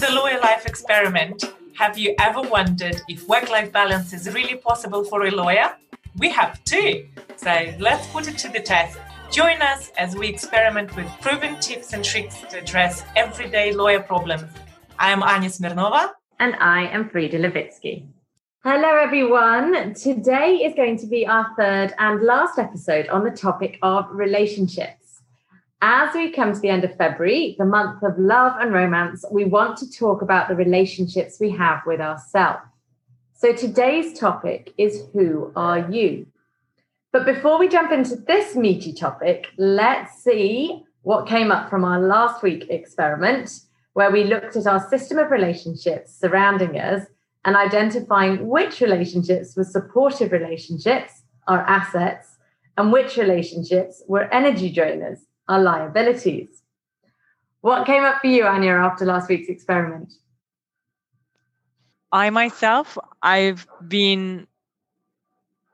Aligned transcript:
the 0.00 0.10
Lawyer 0.14 0.40
Life 0.40 0.64
experiment. 0.64 1.44
Have 1.76 1.98
you 1.98 2.14
ever 2.18 2.40
wondered 2.40 3.02
if 3.08 3.28
work 3.28 3.50
life 3.50 3.70
balance 3.70 4.14
is 4.14 4.32
really 4.32 4.56
possible 4.56 5.04
for 5.04 5.26
a 5.26 5.30
lawyer? 5.30 5.76
We 6.16 6.30
have 6.30 6.64
too. 6.64 7.06
So 7.36 7.74
let's 7.78 8.06
put 8.06 8.26
it 8.26 8.38
to 8.38 8.48
the 8.48 8.60
test. 8.60 8.98
Join 9.30 9.60
us 9.60 9.92
as 9.98 10.16
we 10.16 10.28
experiment 10.28 10.96
with 10.96 11.06
proven 11.20 11.60
tips 11.60 11.92
and 11.92 12.02
tricks 12.02 12.40
to 12.48 12.60
address 12.60 13.04
everyday 13.14 13.74
lawyer 13.74 14.00
problems. 14.00 14.50
I 14.98 15.10
am 15.10 15.22
Anya 15.22 15.50
Smirnova. 15.50 16.12
And 16.38 16.56
I 16.56 16.86
am 16.86 17.10
Frida 17.10 17.38
Levitsky. 17.38 18.06
Hello, 18.64 18.96
everyone. 18.96 19.92
Today 19.92 20.60
is 20.64 20.74
going 20.74 20.96
to 20.98 21.06
be 21.06 21.26
our 21.26 21.52
third 21.58 21.92
and 21.98 22.22
last 22.22 22.58
episode 22.58 23.06
on 23.08 23.22
the 23.22 23.30
topic 23.30 23.78
of 23.82 24.06
relationships. 24.10 24.99
As 25.82 26.14
we 26.14 26.30
come 26.30 26.52
to 26.52 26.60
the 26.60 26.68
end 26.68 26.84
of 26.84 26.94
February, 26.96 27.56
the 27.58 27.64
month 27.64 28.02
of 28.02 28.18
love 28.18 28.52
and 28.60 28.70
romance, 28.70 29.24
we 29.32 29.46
want 29.46 29.78
to 29.78 29.90
talk 29.90 30.20
about 30.20 30.48
the 30.48 30.54
relationships 30.54 31.40
we 31.40 31.50
have 31.52 31.80
with 31.86 32.02
ourselves. 32.02 32.60
So 33.32 33.54
today's 33.54 34.18
topic 34.18 34.74
is 34.76 35.06
Who 35.14 35.50
are 35.56 35.90
you? 35.90 36.26
But 37.12 37.24
before 37.24 37.58
we 37.58 37.66
jump 37.66 37.92
into 37.92 38.16
this 38.16 38.54
meaty 38.54 38.92
topic, 38.92 39.46
let's 39.56 40.22
see 40.22 40.84
what 41.00 41.26
came 41.26 41.50
up 41.50 41.70
from 41.70 41.82
our 41.82 41.98
last 41.98 42.42
week 42.42 42.66
experiment, 42.68 43.60
where 43.94 44.10
we 44.10 44.24
looked 44.24 44.56
at 44.56 44.66
our 44.66 44.86
system 44.90 45.16
of 45.16 45.30
relationships 45.30 46.14
surrounding 46.14 46.78
us 46.78 47.06
and 47.46 47.56
identifying 47.56 48.46
which 48.46 48.82
relationships 48.82 49.56
were 49.56 49.64
supportive 49.64 50.30
relationships, 50.30 51.22
our 51.48 51.60
assets, 51.60 52.36
and 52.76 52.92
which 52.92 53.16
relationships 53.16 54.02
were 54.06 54.32
energy 54.32 54.70
drainers, 54.72 55.20
our 55.50 55.60
liabilities. 55.60 56.62
What 57.60 57.86
came 57.86 58.04
up 58.04 58.20
for 58.20 58.28
you, 58.28 58.44
Anya, 58.46 58.72
after 58.72 59.04
last 59.04 59.28
week's 59.28 59.48
experiment? 59.48 60.12
I 62.12 62.30
myself, 62.30 62.96
I've 63.22 63.66
been 63.86 64.46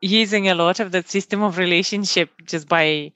using 0.00 0.48
a 0.48 0.54
lot 0.54 0.80
of 0.80 0.92
that 0.92 1.08
system 1.08 1.42
of 1.42 1.58
relationship 1.58 2.30
just 2.44 2.68
by 2.68 3.12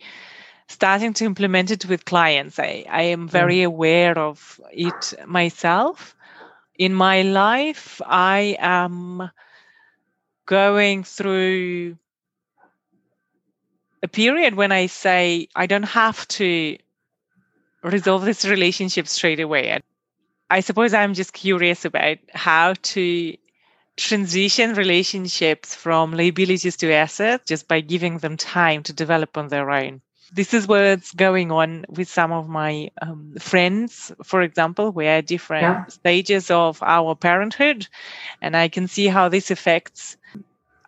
starting 0.69 1.13
to 1.15 1.25
implement 1.25 1.71
it 1.71 1.87
with 1.87 2.05
clients. 2.05 2.59
I, 2.59 2.85
I 2.89 3.03
am 3.03 3.29
very 3.29 3.59
mm. 3.59 3.67
aware 3.67 4.17
of 4.19 4.61
it 4.73 5.15
myself 5.27 6.15
in 6.81 6.95
my 6.95 7.21
life, 7.21 8.01
I 8.07 8.57
am 8.59 9.31
going 10.47 11.05
through 11.05 11.99
a 14.03 14.09
period 14.09 14.55
when 14.55 14.73
I 14.73 14.87
say 14.87 15.49
I 15.55 15.67
don't 15.67 15.83
have 15.85 16.27
to 16.29 16.77
resolve 17.83 18.25
this 18.25 18.45
relationship 18.45 19.07
straight 19.07 19.41
away. 19.41 19.81
I 20.49 20.61
suppose 20.61 20.95
I'm 20.95 21.15
just 21.15 21.33
curious 21.33 21.85
about 21.85 22.19
how 22.33 22.75
to 22.95 23.37
transition 23.97 24.75
relationships 24.75 25.75
from 25.75 26.13
liabilities 26.13 26.77
to 26.79 26.93
assets 26.93 27.45
just 27.47 27.69
by 27.69 27.81
giving 27.81 28.19
them 28.19 28.37
time 28.37 28.83
to 28.85 28.93
develop 28.93 29.37
on 29.37 29.49
their 29.49 29.71
own 29.71 30.01
this 30.33 30.55
is 30.55 30.67
what's 30.67 31.13
going 31.13 31.51
on 31.51 31.85
with 31.89 32.09
some 32.09 32.33
of 32.33 32.49
my 32.49 32.91
um, 33.03 33.35
friends, 33.39 34.13
for 34.23 34.43
example. 34.43 34.93
We're 34.93 35.11
at 35.11 35.27
different 35.27 35.63
yeah. 35.63 35.87
stages 35.87 36.51
of 36.51 36.83
our 36.83 37.15
parenthood, 37.15 37.89
and 38.41 38.57
I 38.57 38.69
can 38.69 38.87
see 38.87 39.07
how 39.07 39.29
this 39.29 39.51
affects 39.51 40.17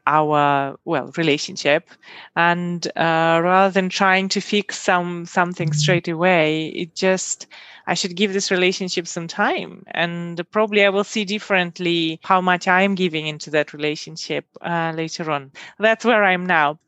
our 0.06 0.76
well 0.84 1.10
relationship 1.16 1.88
and 2.36 2.86
uh, 2.96 3.40
rather 3.42 3.72
than 3.72 3.88
trying 3.88 4.28
to 4.28 4.40
fix 4.40 4.78
some 4.78 5.26
something 5.26 5.72
straight 5.72 6.08
away 6.08 6.68
it 6.68 6.94
just 6.94 7.46
i 7.86 7.94
should 7.94 8.16
give 8.16 8.32
this 8.32 8.50
relationship 8.50 9.06
some 9.06 9.28
time 9.28 9.84
and 9.92 10.42
probably 10.50 10.84
i 10.84 10.88
will 10.88 11.04
see 11.04 11.24
differently 11.24 12.18
how 12.22 12.40
much 12.40 12.66
i 12.66 12.82
am 12.82 12.94
giving 12.94 13.26
into 13.26 13.50
that 13.50 13.72
relationship 13.72 14.44
uh, 14.62 14.92
later 14.96 15.30
on 15.30 15.50
that's 15.78 16.04
where 16.04 16.24
i'm 16.24 16.46
now 16.46 16.78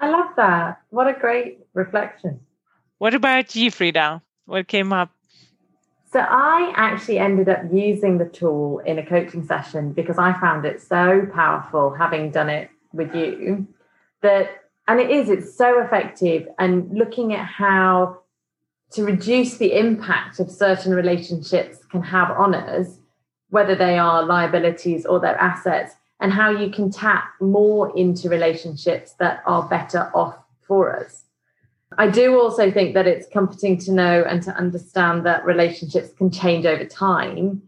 I 0.00 0.08
love 0.08 0.34
that. 0.36 0.80
What 0.88 1.08
a 1.08 1.12
great 1.12 1.58
reflection. 1.74 2.40
What 2.98 3.14
about 3.14 3.54
you, 3.54 3.70
Frida? 3.70 4.22
What 4.46 4.66
came 4.66 4.92
up? 4.92 5.10
So 6.12 6.18
I 6.18 6.72
actually 6.74 7.20
ended 7.20 7.48
up 7.48 7.60
using 7.72 8.18
the 8.18 8.24
tool 8.24 8.80
in 8.80 8.98
a 8.98 9.06
coaching 9.06 9.46
session 9.46 9.92
because 9.92 10.18
I 10.18 10.32
found 10.40 10.64
it 10.64 10.82
so 10.82 11.26
powerful 11.32 11.94
having 11.94 12.32
done 12.32 12.50
it 12.50 12.68
with 12.92 13.14
you 13.14 13.68
that 14.22 14.50
and 14.88 14.98
it 14.98 15.10
is 15.10 15.28
it's 15.28 15.56
so 15.56 15.80
effective 15.80 16.48
and 16.58 16.90
looking 16.92 17.32
at 17.32 17.46
how 17.46 18.22
to 18.90 19.04
reduce 19.04 19.58
the 19.58 19.78
impact 19.78 20.40
of 20.40 20.50
certain 20.50 20.92
relationships 20.92 21.78
can 21.84 22.02
have 22.02 22.32
on 22.32 22.54
us 22.56 22.98
whether 23.50 23.76
they 23.76 23.96
are 23.96 24.24
liabilities 24.24 25.06
or 25.06 25.20
their 25.20 25.36
assets 25.36 25.94
and 26.18 26.32
how 26.32 26.50
you 26.50 26.70
can 26.70 26.90
tap 26.90 27.30
more 27.40 27.96
into 27.96 28.28
relationships 28.28 29.12
that 29.20 29.42
are 29.46 29.68
better 29.68 30.10
off 30.12 30.36
for 30.60 30.94
us. 30.94 31.24
I 31.98 32.08
do 32.08 32.40
also 32.40 32.70
think 32.70 32.94
that 32.94 33.06
it's 33.06 33.26
comforting 33.32 33.76
to 33.78 33.92
know 33.92 34.24
and 34.26 34.42
to 34.44 34.54
understand 34.54 35.26
that 35.26 35.44
relationships 35.44 36.12
can 36.16 36.30
change 36.30 36.64
over 36.64 36.84
time. 36.84 37.62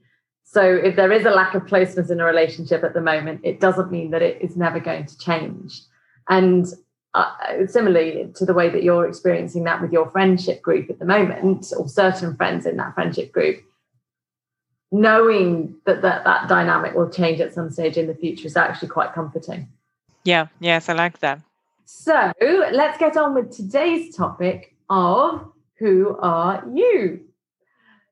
So 0.44 0.62
if 0.62 0.97
there 0.97 1.10
is 1.10 1.27
a 1.27 1.31
lack 1.31 1.55
of 1.55 1.66
closeness 1.66 2.10
in 2.10 2.21
a 2.21 2.25
relationship 2.25 2.84
at 2.84 2.94
the 2.94 3.00
moment, 3.00 3.41
it 3.43 3.59
doesn't 3.59 3.91
mean 3.91 4.10
that 4.10 4.22
it 4.22 4.41
is 4.41 4.56
never 4.56 4.78
going 4.78 5.06
to 5.06 5.19
change. 5.19 5.81
And 6.28 6.66
uh, 7.15 7.66
similarly 7.66 8.31
to 8.37 8.44
the 8.44 8.55
way 8.55 8.69
that 8.71 8.83
you're 8.83 9.09
experiencing 9.09 9.65
that 9.65 9.83
with 9.83 9.93
your 9.93 10.09
friendship 10.10 10.62
group 10.62 10.89
at 10.89 10.99
the 10.99 11.04
moment, 11.04 11.72
or 11.77 11.89
certain 11.89 12.37
friends 12.37 12.65
in 12.65 12.77
that 12.77 12.94
friendship 12.94 13.33
group, 13.33 13.62
knowing 14.93 15.75
that, 15.84 16.03
that 16.03 16.25
that 16.25 16.49
dynamic 16.49 16.94
will 16.94 17.10
change 17.10 17.41
at 17.41 17.53
some 17.53 17.71
stage 17.71 17.97
in 17.97 18.06
the 18.06 18.15
future 18.15 18.47
is 18.47 18.56
actually 18.56 18.89
quite 18.89 19.12
comforting. 19.15 19.69
Yeah, 20.25 20.47
yes, 20.60 20.89
I 20.89 20.93
like 20.93 21.19
that. 21.21 21.41
So 21.84 22.32
let's 22.41 22.98
get 22.98 23.16
on 23.16 23.34
with 23.34 23.50
today's 23.50 24.15
topic 24.15 24.75
of 24.88 25.53
who 25.78 26.16
are 26.19 26.65
you? 26.72 27.20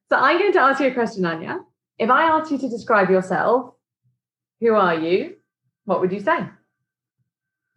So 0.09 0.17
I'm 0.17 0.39
going 0.39 0.53
to 0.53 0.61
ask 0.61 0.81
you 0.81 0.89
a 0.89 0.95
question, 0.95 1.25
Anya. 1.25 1.61
If 1.99 2.11
I 2.11 2.25
asked 2.25 2.51
you 2.51 2.59
to 2.59 2.69
describe 2.69 3.11
yourself, 3.11 3.75
who 4.61 4.75
are 4.75 4.95
you? 4.95 5.37
What 5.85 6.01
would 6.01 6.13
you 6.13 6.21
say? 6.21 6.49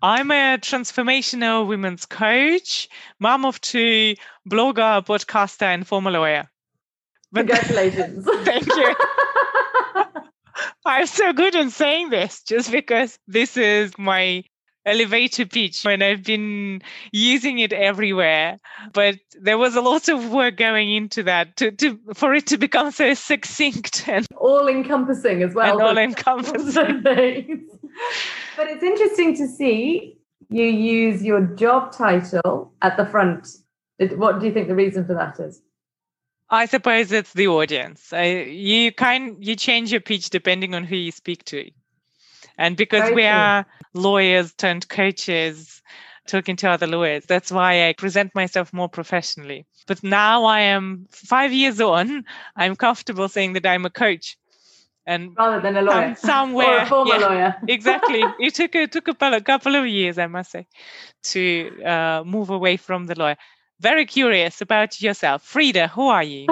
I'm 0.01 0.31
a 0.31 0.57
transformational 0.57 1.67
women's 1.67 2.05
coach, 2.05 2.89
mom 3.19 3.45
of 3.45 3.61
two, 3.61 4.15
blogger, 4.49 5.05
podcaster, 5.05 5.63
and 5.63 5.87
former 5.87 6.11
lawyer. 6.11 6.49
But 7.31 7.47
Congratulations. 7.47 8.25
thank 8.43 8.67
you. 8.67 8.95
I'm 10.85 11.07
so 11.07 11.31
good 11.33 11.55
in 11.55 11.69
saying 11.69 12.09
this 12.09 12.43
just 12.43 12.71
because 12.71 13.17
this 13.27 13.55
is 13.55 13.97
my 13.97 14.43
elevator 14.85 15.45
pitch 15.45 15.85
and 15.85 16.03
I've 16.03 16.23
been 16.23 16.81
using 17.11 17.59
it 17.59 17.73
everywhere. 17.73 18.59
But 18.93 19.19
there 19.39 19.57
was 19.57 19.75
a 19.75 19.81
lot 19.81 20.09
of 20.09 20.31
work 20.31 20.57
going 20.57 20.93
into 20.93 21.23
that 21.23 21.57
to, 21.57 21.71
to 21.71 21.99
for 22.13 22.33
it 22.33 22.47
to 22.47 22.57
become 22.57 22.91
so 22.91 23.13
succinct 23.13 24.07
and 24.07 24.27
all 24.37 24.67
encompassing 24.67 25.43
as 25.43 25.53
well. 25.53 25.73
And 25.73 25.81
all 25.81 25.97
encompassing. 25.97 27.01
but 28.57 28.67
it's 28.67 28.83
interesting 28.83 29.35
to 29.37 29.47
see 29.47 30.17
you 30.49 30.65
use 30.65 31.23
your 31.23 31.41
job 31.41 31.91
title 31.91 32.73
at 32.81 32.97
the 32.97 33.05
front. 33.05 33.47
What 33.99 34.39
do 34.39 34.45
you 34.45 34.53
think 34.53 34.67
the 34.67 34.75
reason 34.75 35.05
for 35.05 35.13
that 35.13 35.39
is? 35.39 35.61
I 36.49 36.65
suppose 36.65 37.11
it's 37.11 37.33
the 37.33 37.47
audience. 37.47 38.13
I, 38.13 38.43
you 38.43 38.91
kind 38.91 39.37
you 39.39 39.55
change 39.55 39.91
your 39.91 40.01
pitch 40.01 40.29
depending 40.29 40.75
on 40.75 40.83
who 40.83 40.95
you 40.95 41.11
speak 41.11 41.43
to, 41.45 41.71
and 42.57 42.77
because 42.77 43.11
we 43.13 43.25
are 43.25 43.65
lawyers 43.93 44.53
turned 44.53 44.87
coaches, 44.87 45.81
talking 46.27 46.55
to 46.57 46.69
other 46.69 46.87
lawyers, 46.87 47.25
that's 47.25 47.51
why 47.51 47.87
I 47.87 47.93
present 47.93 48.33
myself 48.35 48.73
more 48.73 48.89
professionally. 48.89 49.65
But 49.87 50.03
now 50.03 50.45
I 50.45 50.61
am 50.61 51.07
five 51.11 51.51
years 51.51 51.81
on. 51.81 52.23
I'm 52.55 52.75
comfortable 52.75 53.27
saying 53.27 53.53
that 53.53 53.65
I'm 53.65 53.85
a 53.85 53.89
coach, 53.89 54.37
and 55.05 55.35
rather 55.37 55.59
than 55.61 55.75
a 55.77 55.81
lawyer, 55.81 56.15
somewhere 56.15 56.79
or 56.79 56.81
a 56.83 56.85
former 56.85 57.15
yeah, 57.15 57.27
lawyer. 57.27 57.55
exactly. 57.67 58.23
It 58.39 58.55
took 58.55 58.75
a 58.75 58.87
took 58.87 59.07
a 59.07 59.41
couple 59.41 59.75
of 59.75 59.87
years, 59.87 60.17
I 60.17 60.27
must 60.27 60.51
say, 60.51 60.67
to 61.23 61.83
uh, 61.83 62.23
move 62.25 62.49
away 62.49 62.77
from 62.77 63.07
the 63.07 63.15
lawyer 63.15 63.37
very 63.83 64.05
curious 64.05 64.61
about 64.61 65.01
yourself. 65.01 65.43
Frida, 65.43 65.89
who 65.89 66.07
are 66.07 66.23
you? 66.23 66.47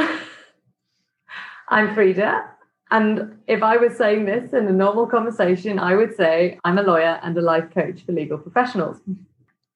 I'm 1.70 1.96
Frida. 1.96 2.44
And 2.92 3.38
if 3.48 3.64
I 3.64 3.78
was 3.78 3.96
saying 3.98 4.26
this 4.26 4.52
in 4.52 4.68
a 4.68 4.72
normal 4.72 5.08
conversation, 5.08 5.80
I 5.80 5.96
would 5.96 6.16
say 6.16 6.60
I'm 6.66 6.78
a 6.78 6.84
lawyer 6.84 7.20
and 7.24 7.38
a 7.38 7.42
life 7.42 7.74
coach 7.74 8.02
for 8.06 8.12
legal 8.12 8.38
professionals. 8.38 8.98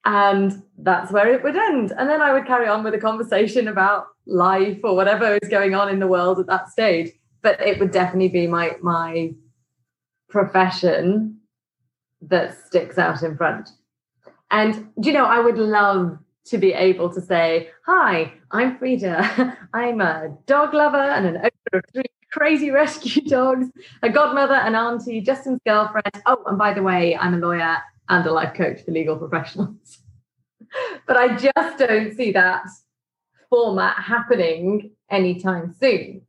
And 0.03 0.61
that's 0.77 1.11
where 1.11 1.33
it 1.33 1.41
would 1.41 1.55
end. 1.55 1.93
And 1.97 2.09
then 2.09 2.21
I 2.21 2.33
would 2.33 2.45
carry 2.45 2.67
on 2.67 2.83
with 2.83 2.93
a 2.93 2.99
conversation 2.99 3.69
about 3.69 4.07
life 4.27 4.79
or 4.83 4.95
whatever 4.95 5.39
is 5.41 5.49
going 5.49 5.73
on 5.73 5.89
in 5.89 5.99
the 5.99 6.07
world 6.07 6.39
at 6.39 6.47
that 6.47 6.69
stage. 6.69 7.11
But 7.41 7.59
it 7.61 7.79
would 7.79 7.91
definitely 7.91 8.29
be 8.29 8.47
my 8.47 8.75
my 8.81 9.33
profession 10.29 11.37
that 12.21 12.57
sticks 12.67 12.97
out 12.97 13.23
in 13.23 13.37
front. 13.37 13.69
And 14.51 14.89
you 15.01 15.13
know, 15.13 15.25
I 15.25 15.39
would 15.39 15.57
love 15.57 16.17
to 16.47 16.57
be 16.57 16.73
able 16.73 17.11
to 17.13 17.21
say, 17.21 17.69
Hi, 17.85 18.33
I'm 18.51 18.77
Frida. 18.77 19.57
I'm 19.73 20.01
a 20.01 20.35
dog 20.45 20.73
lover 20.73 20.97
and 20.97 21.25
an 21.25 21.37
owner 21.37 21.79
of 21.79 21.83
three 21.93 22.03
crazy 22.35 22.69
rescue 22.69 23.21
dogs, 23.27 23.67
a 24.03 24.09
godmother, 24.09 24.55
an 24.55 24.75
auntie, 24.75 25.21
Justin's 25.21 25.59
girlfriend. 25.65 26.21
Oh, 26.25 26.43
and 26.45 26.57
by 26.57 26.73
the 26.73 26.83
way, 26.83 27.15
I'm 27.15 27.33
a 27.33 27.37
lawyer 27.37 27.77
and 28.09 28.25
a 28.25 28.31
life 28.31 28.53
coach 28.53 28.83
for 28.83 28.91
legal 28.91 29.17
professionals. 29.17 29.99
but 31.07 31.17
I 31.17 31.35
just 31.37 31.77
don't 31.77 32.15
see 32.15 32.31
that 32.33 32.63
format 33.49 33.95
happening 33.97 34.91
anytime 35.09 35.73
soon. 35.79 36.21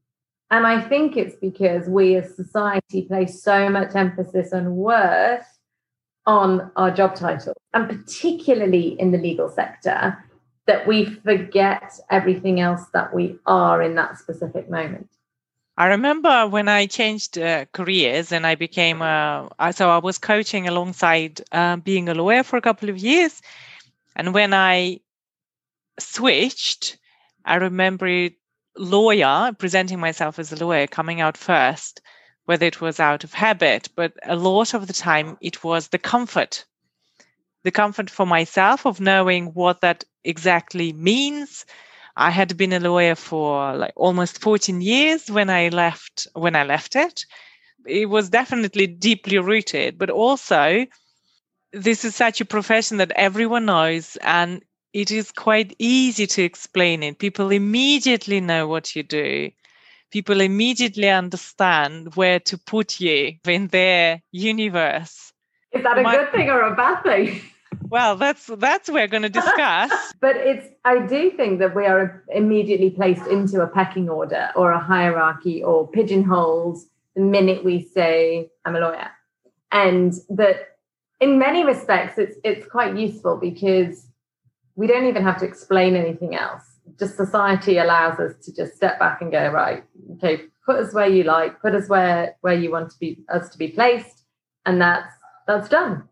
And 0.51 0.65
I 0.65 0.81
think 0.81 1.17
it's 1.17 1.35
because 1.41 1.89
we 1.89 2.15
as 2.15 2.37
society 2.37 3.03
place 3.03 3.43
so 3.43 3.69
much 3.69 3.97
emphasis 3.97 4.53
on 4.53 4.77
worth 4.77 5.47
on 6.25 6.71
our 6.77 6.91
job 6.93 7.17
title, 7.17 7.55
and 7.75 7.89
particularly 7.89 9.01
in 9.01 9.11
the 9.11 9.19
legal 9.19 9.49
sector, 9.49 10.17
that 10.67 10.87
we 10.87 11.05
forget 11.05 11.99
everything 12.11 12.61
else 12.61 12.83
that 12.93 13.13
we 13.15 13.39
are 13.47 13.83
in 13.83 13.97
that 13.97 14.19
specific 14.19 14.71
moment. 14.71 15.09
I 15.79 15.89
remember 15.89 16.47
when 16.49 16.69
I 16.69 16.87
changed 16.87 17.37
uh, 17.39 17.67
careers 17.67 18.33
and 18.33 18.47
I 18.47 18.55
became 18.55 19.03
a, 19.03 19.51
so 19.75 19.91
I 19.91 19.99
was 19.99 20.17
coaching 20.17 20.67
alongside 20.67 21.43
uh, 21.53 21.77
being 21.77 22.09
a 22.09 22.15
lawyer 22.15 22.43
for 22.43 22.57
a 22.57 22.63
couple 22.63 22.89
of 22.89 22.97
years. 22.97 23.43
And 24.15 24.33
when 24.33 24.55
I 24.55 25.01
switched, 25.99 26.97
I 27.45 27.57
remember 27.57 28.31
lawyer 28.79 29.53
presenting 29.59 30.01
myself 30.01 30.39
as 30.39 30.51
a 30.51 30.65
lawyer 30.65 30.87
coming 30.87 31.21
out 31.21 31.37
first, 31.37 32.01
whether 32.47 32.65
it 32.65 32.81
was 32.81 32.99
out 32.99 33.23
of 33.23 33.35
habit, 33.35 33.91
but 33.95 34.15
a 34.25 34.37
lot 34.37 34.73
of 34.73 34.87
the 34.87 34.95
time 34.95 35.37
it 35.43 35.63
was 35.63 35.89
the 35.89 35.99
comfort, 35.99 36.65
the 37.65 37.71
comfort 37.71 38.09
for 38.09 38.25
myself 38.25 38.87
of 38.87 38.99
knowing 38.99 39.47
what 39.49 39.83
that 39.83 40.05
exactly 40.25 40.95
means 40.95 41.67
I 42.17 42.31
had 42.31 42.57
been 42.57 42.73
a 42.73 42.81
lawyer 42.81 43.15
for 43.15 43.77
like 43.77 43.93
almost 43.95 44.41
14 44.41 44.81
years 44.81 45.31
when 45.31 45.51
I 45.51 45.69
left 45.69 46.27
when 46.35 46.57
I 46.57 46.65
left 46.65 46.97
it. 46.97 47.27
It 47.87 48.09
was 48.09 48.31
definitely 48.31 48.87
deeply 48.87 49.39
rooted, 49.39 49.99
but 49.99 50.11
also 50.11 50.87
this 51.73 52.05
is 52.05 52.17
such 52.17 52.41
a 52.41 52.47
profession 52.47 52.97
that 52.97 53.13
everyone 53.17 53.67
knows 53.67 54.17
and 54.23 54.63
it 54.93 55.11
is 55.11 55.31
quite 55.31 55.75
easy 55.79 56.27
to 56.27 56.43
explain 56.43 57.03
it. 57.03 57.19
People 57.19 57.51
immediately 57.51 58.41
know 58.41 58.67
what 58.67 58.97
you 58.97 59.03
do. 59.03 59.51
People 60.11 60.41
immediately 60.41 61.11
understand 61.11 62.17
where 62.17 62.41
to 62.41 62.57
put 62.57 62.99
you 62.99 63.35
in 63.47 63.67
their 63.69 64.23
universe. 64.33 65.33
Is 65.73 65.83
that 65.83 65.99
a 65.99 66.03
My, 66.03 66.17
good 66.17 66.33
thing 66.33 66.49
or 66.49 66.63
a 66.63 66.75
bad 66.75 67.03
thing? 67.03 67.43
well 67.89 68.17
that's 68.17 68.47
that's 68.59 68.89
we're 68.91 69.09
going 69.09 69.23
to 69.23 69.29
discuss. 69.29 69.93
But 70.21 70.37
it's 70.37 70.67
i 70.85 71.07
do 71.07 71.31
think 71.31 71.59
that 71.61 71.75
we 71.75 71.87
are 71.87 72.25
immediately 72.29 72.91
placed 72.91 73.27
into 73.27 73.61
a 73.61 73.67
pecking 73.67 74.09
order 74.09 74.51
or 74.57 74.73
a 74.73 74.81
hierarchy 74.81 75.63
or 75.63 75.89
pigeonholed 75.89 76.79
the 77.15 77.23
minute 77.23 77.65
we 77.65 77.83
say 77.95 78.51
i'm 78.65 78.77
a 78.77 78.81
lawyer. 78.81 79.11
And 79.73 80.15
that 80.31 80.77
in 81.21 81.39
many 81.39 81.65
respects 81.65 82.19
it's 82.19 82.37
it's 82.45 82.67
quite 82.67 82.97
useful 82.97 83.37
because 83.37 84.07
we 84.75 84.87
don't 84.87 85.07
even 85.07 85.23
have 85.23 85.39
to 85.39 85.47
explain 85.47 85.97
anything 85.97 86.35
else. 86.35 86.63
Just 86.99 87.17
society 87.17 87.79
allows 87.79 88.19
us 88.21 88.35
to 88.45 88.55
just 88.55 88.77
step 88.77 88.99
back 88.99 89.21
and 89.21 89.31
go 89.33 89.49
right 89.49 89.85
okay 90.15 90.43
put 90.67 90.77
us 90.77 90.93
where 90.93 91.09
you 91.09 91.23
like 91.23 91.61
put 91.61 91.75
us 91.75 91.89
where 91.89 92.37
where 92.41 92.55
you 92.55 92.71
want 92.71 92.91
to 92.91 92.99
be 92.99 93.19
us 93.33 93.49
to 93.51 93.59
be 93.59 93.69
placed 93.69 94.25
and 94.67 94.81
that's 94.81 95.13
that's 95.47 95.69
done 95.69 96.03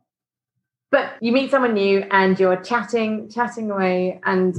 but 0.94 1.16
you 1.20 1.32
meet 1.32 1.50
someone 1.50 1.74
new 1.74 2.06
and 2.12 2.38
you're 2.38 2.62
chatting 2.62 3.28
chatting 3.28 3.68
away 3.68 4.20
and 4.26 4.54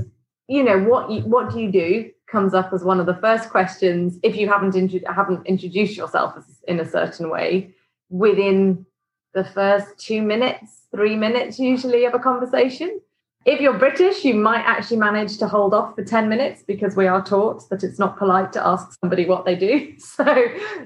you 0.49 0.61
know 0.61 0.77
what 0.79 1.09
you, 1.09 1.21
what 1.21 1.49
do 1.49 1.61
you 1.61 1.71
do 1.71 2.11
comes 2.27 2.53
up 2.53 2.73
as 2.73 2.83
one 2.83 2.99
of 2.99 3.05
the 3.05 3.15
first 3.15 3.49
questions 3.49 4.19
if 4.21 4.35
you 4.35 4.45
haven't 4.45 4.75
intro- 4.75 5.13
haven't 5.13 5.47
introduced 5.47 5.95
yourself 5.95 6.35
in 6.67 6.81
a 6.81 6.85
certain 6.85 7.29
way 7.29 7.73
within 8.09 8.85
the 9.33 9.45
first 9.45 9.97
2 9.97 10.21
minutes 10.21 10.81
3 10.91 11.15
minutes 11.15 11.57
usually 11.57 12.03
of 12.03 12.13
a 12.13 12.19
conversation. 12.19 12.99
If 13.45 13.61
you're 13.61 13.79
british 13.79 14.25
you 14.25 14.33
might 14.33 14.65
actually 14.73 14.97
manage 14.97 15.37
to 15.37 15.47
hold 15.47 15.73
off 15.73 15.95
for 15.95 16.03
10 16.03 16.27
minutes 16.27 16.63
because 16.67 16.97
we 16.97 17.07
are 17.07 17.23
taught 17.23 17.69
that 17.69 17.81
it's 17.81 17.97
not 17.97 18.17
polite 18.17 18.51
to 18.53 18.67
ask 18.67 18.99
somebody 18.99 19.25
what 19.25 19.45
they 19.45 19.55
do. 19.55 19.93
So 19.99 20.25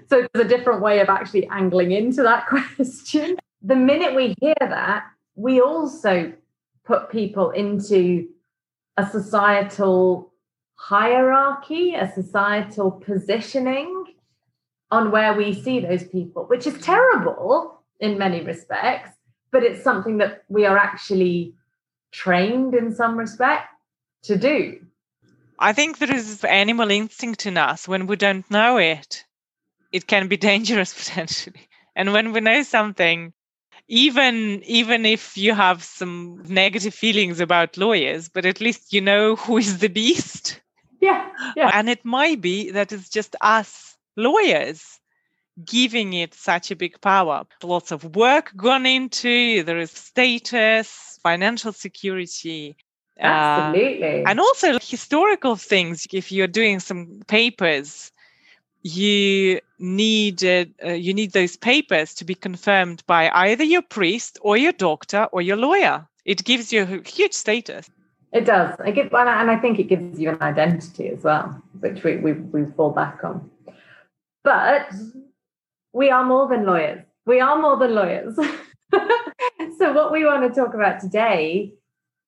so 0.10 0.28
there's 0.32 0.46
a 0.46 0.48
different 0.48 0.82
way 0.84 1.00
of 1.00 1.10
actually 1.10 1.48
angling 1.48 1.92
into 1.92 2.22
that 2.22 2.46
question. 2.52 3.38
The 3.64 3.76
minute 3.76 4.14
we 4.14 4.36
hear 4.40 4.56
that 4.60 5.06
we 5.40 5.62
also 5.62 6.34
put 6.84 7.10
people 7.10 7.52
into 7.52 8.28
a 8.98 9.10
societal 9.10 10.34
hierarchy, 10.76 11.96
a 11.96 12.12
societal 12.14 12.92
positioning 12.92 14.04
on 14.92 15.12
where 15.12 15.34
we 15.34 15.54
see 15.54 15.80
those 15.80 16.04
people, 16.04 16.44
which 16.46 16.68
is 16.68 16.78
terrible 16.82 17.82
in 18.02 18.18
many 18.18 18.42
respects, 18.42 19.12
but 19.52 19.64
it's 19.64 19.82
something 19.82 20.18
that 20.18 20.44
we 20.50 20.66
are 20.66 20.78
actually 20.78 21.54
trained 22.12 22.76
in 22.76 22.94
some 22.94 23.16
respect 23.18 23.70
to 24.24 24.38
do. 24.38 24.80
I 25.58 25.72
think 25.72 26.00
there 26.00 26.14
is 26.14 26.44
animal 26.44 26.92
instinct 26.92 27.46
in 27.46 27.58
us 27.58 27.88
when 27.88 28.08
we 28.08 28.18
don't 28.18 28.50
know 28.52 28.78
it. 28.78 29.24
It 29.94 30.08
can 30.08 30.28
be 30.28 30.36
dangerous 30.36 30.94
potentially. 31.02 31.70
And 31.96 32.12
when 32.12 32.34
we 32.34 32.42
know 32.42 32.64
something, 32.64 33.34
even 33.90 34.64
even 34.64 35.06
if 35.06 35.36
you 35.36 35.54
have 35.54 35.84
some 35.84 36.42
negative 36.48 36.94
feelings 36.94 37.40
about 37.40 37.76
lawyers 37.76 38.30
but 38.30 38.46
at 38.46 38.62
least 38.62 38.94
you 38.94 39.02
know 39.02 39.36
who 39.36 39.58
is 39.58 39.80
the 39.80 39.90
beast. 39.90 40.62
Yeah 41.02 41.30
yeah. 41.56 41.72
And 41.74 41.90
it 41.90 42.06
might 42.06 42.42
be 42.42 42.72
that 42.72 42.92
it's 42.92 43.10
just 43.10 43.36
us 43.42 43.98
lawyers 44.16 45.00
giving 45.66 46.14
it 46.14 46.34
such 46.34 46.72
a 46.72 46.76
big 46.76 47.02
power. 47.02 47.44
Lots 47.64 47.92
of 47.92 48.16
work 48.16 48.54
gone 48.56 48.86
into 48.86 49.64
there 49.64 49.80
is 49.80 49.92
status 49.92 51.20
financial 51.22 51.74
security 51.74 52.78
uh, 53.20 53.26
absolutely. 53.26 54.24
uh, 54.24 54.30
and 54.30 54.40
also 54.40 54.80
historical 54.80 55.56
things. 55.56 56.08
If 56.14 56.32
you're 56.32 56.48
doing 56.48 56.80
some 56.80 57.22
papers 57.28 58.12
you 58.82 59.60
need 59.78 60.44
uh, 60.44 60.66
you 60.88 61.14
need 61.14 61.34
those 61.34 61.58
papers 61.58 62.14
to 62.16 62.26
be 62.26 62.36
confirmed 62.36 63.04
by 63.08 63.30
either 63.30 63.64
your 63.64 63.82
priest 63.82 64.38
or 64.42 64.58
your 64.58 64.72
doctor 64.74 65.28
or 65.32 65.42
your 65.42 65.58
lawyer. 65.58 66.08
It 66.26 66.44
gives 66.44 66.72
you 66.72 66.84
a 66.84 67.10
huge 67.10 67.34
status. 67.34 67.90
It 68.32 68.46
does. 68.46 68.76
I 68.80 68.92
give, 68.92 69.12
and 69.12 69.52
I 69.52 69.58
think 69.58 69.80
it 69.80 69.84
gives 69.84 70.20
you 70.20 70.30
an 70.30 70.42
identity 70.42 71.10
as 71.10 71.24
well, 71.24 71.62
which 71.80 72.04
we, 72.04 72.18
we, 72.18 72.34
we 72.34 72.66
fall 72.74 72.92
back 72.92 73.24
on. 73.24 73.50
But 74.44 74.94
we 75.94 76.12
are 76.12 76.24
more 76.24 76.48
than 76.48 76.66
lawyers. 76.66 77.04
We 77.26 77.40
are 77.40 77.60
more 77.60 77.78
than 77.78 77.96
lawyers. 77.96 78.36
so, 79.80 79.94
what 79.94 80.12
we 80.12 80.26
want 80.26 80.48
to 80.48 80.60
talk 80.60 80.76
about 80.76 81.00
today 81.00 81.74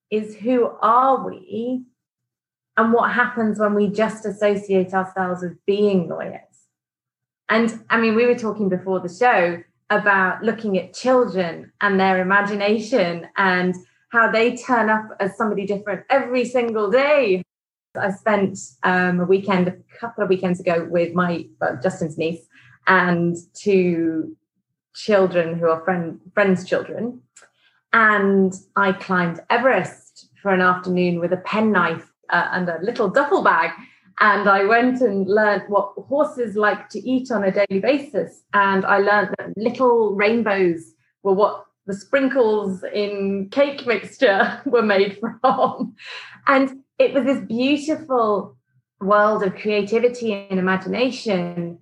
is 0.10 0.36
who 0.36 0.72
are 0.82 1.26
we 1.26 1.84
and 2.78 2.94
what 2.94 3.12
happens 3.12 3.60
when 3.60 3.74
we 3.74 3.88
just 3.88 4.26
associate 4.26 4.94
ourselves 4.94 5.42
with 5.42 5.64
being 5.66 6.08
lawyers. 6.08 6.42
And 7.50 7.84
I 7.90 8.00
mean, 8.00 8.16
we 8.16 8.26
were 8.26 8.38
talking 8.38 8.70
before 8.70 9.02
the 9.02 9.10
show 9.10 9.62
about 9.90 10.42
looking 10.42 10.78
at 10.78 10.94
children 10.94 11.72
and 11.82 12.00
their 12.00 12.22
imagination 12.22 13.28
and 13.36 13.76
how 14.12 14.32
they 14.32 14.56
turn 14.56 14.90
up 14.90 15.06
as 15.20 15.36
somebody 15.38 15.66
different 15.66 16.06
every 16.10 16.46
single 16.46 16.90
day. 16.90 17.44
I 17.96 18.12
spent 18.12 18.58
um, 18.84 19.20
a 19.20 19.26
weekend, 19.26 19.68
a 19.68 19.76
couple 20.00 20.24
of 20.24 20.30
weekends 20.30 20.62
ago, 20.62 20.88
with 20.90 21.14
my 21.14 21.46
well, 21.60 21.78
Justin's 21.84 22.18
niece 22.18 22.48
and 22.88 23.36
two 23.54 24.36
children 24.96 25.58
who 25.58 25.68
are 25.68 25.84
friend, 25.84 26.20
friends' 26.34 26.66
children. 26.66 27.22
And 27.92 28.54
I 28.78 28.94
climbed 28.94 29.42
Everest 29.50 30.30
for 30.42 30.54
an 30.54 30.62
afternoon 30.62 31.20
with 31.20 31.34
a 31.34 31.38
penknife 31.38 32.11
uh, 32.32 32.48
and 32.52 32.70
a 32.70 32.80
little 32.82 33.10
duffel 33.10 33.44
bag. 33.44 33.72
And 34.20 34.48
I 34.48 34.66
went 34.66 35.02
and 35.02 35.28
learned 35.28 35.64
what 35.68 35.94
horses 36.08 36.56
like 36.56 36.90
to 36.90 37.00
eat 37.00 37.32
on 37.32 37.44
a 37.44 37.52
daily 37.52 37.80
basis. 37.82 38.44
And 38.54 38.86
I 38.86 39.00
learned 39.00 39.36
that 39.38 39.58
little 39.58 40.16
rainbows 40.16 40.94
were 41.24 41.34
what 41.34 41.66
the 41.88 41.94
sprinkles 41.94 42.84
in 42.94 43.50
cake 43.52 43.88
mixture 43.88 44.62
were 44.66 44.84
made 44.84 45.20
from. 45.20 45.96
And 46.48 46.84
it 47.00 47.14
was 47.14 47.26
this 47.26 47.44
beautiful 47.46 48.56
world 49.00 49.44
of 49.44 49.56
creativity 49.56 50.34
and 50.34 50.60
imagination 50.60 51.80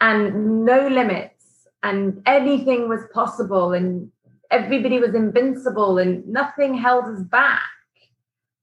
and 0.00 0.64
no 0.64 0.86
limits 0.88 1.66
and 1.82 2.22
anything 2.26 2.88
was 2.88 3.00
possible 3.12 3.72
and 3.72 4.10
everybody 4.50 4.98
was 4.98 5.14
invincible 5.14 5.98
and 5.98 6.26
nothing 6.26 6.74
held 6.74 7.04
us 7.04 7.22
back 7.22 7.62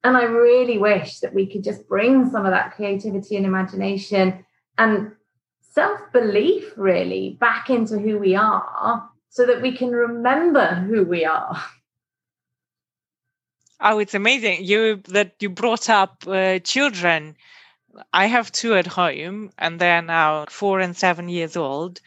and 0.06 0.16
I 0.16 0.24
really 0.24 0.78
wish 0.78 1.20
that 1.20 1.34
we 1.34 1.46
could 1.46 1.64
just 1.64 1.88
bring 1.88 2.30
some 2.30 2.46
of 2.46 2.52
that 2.52 2.76
creativity 2.76 3.36
and 3.36 3.46
imagination 3.46 4.46
and 4.78 5.12
self 5.62 6.00
belief 6.14 6.74
really 6.78 7.38
back 7.40 7.70
into 7.70 7.98
who 8.00 8.18
we 8.18 8.36
are 8.36 9.10
so 9.30 9.46
that 9.46 9.62
we 9.62 9.76
can 9.76 9.92
remember 9.92 10.76
who 10.76 11.04
we 11.04 11.26
are. 11.26 11.62
Oh, 13.82 14.00
it's 14.00 14.14
amazing 14.14 14.64
you 14.64 15.02
that 15.10 15.36
you 15.40 15.50
brought 15.50 15.90
up 15.90 16.24
uh, 16.28 16.60
children 16.60 17.36
I 18.14 18.26
have 18.26 18.52
two 18.52 18.76
at 18.76 18.88
home, 18.88 19.52
and 19.58 19.80
they're 19.80 20.02
now 20.02 20.46
four 20.50 20.80
and 20.80 20.96
seven 20.96 21.30
years 21.30 21.56
old. 21.56 22.02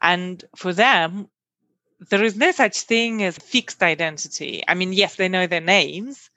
And 0.00 0.42
for 0.56 0.72
them, 0.72 1.28
there 2.10 2.24
is 2.24 2.36
no 2.36 2.50
such 2.50 2.80
thing 2.80 3.22
as 3.22 3.38
fixed 3.38 3.82
identity. 3.82 4.62
I 4.66 4.74
mean, 4.74 4.92
yes, 4.92 5.16
they 5.16 5.28
know 5.28 5.46
their 5.46 5.60
names. 5.60 6.30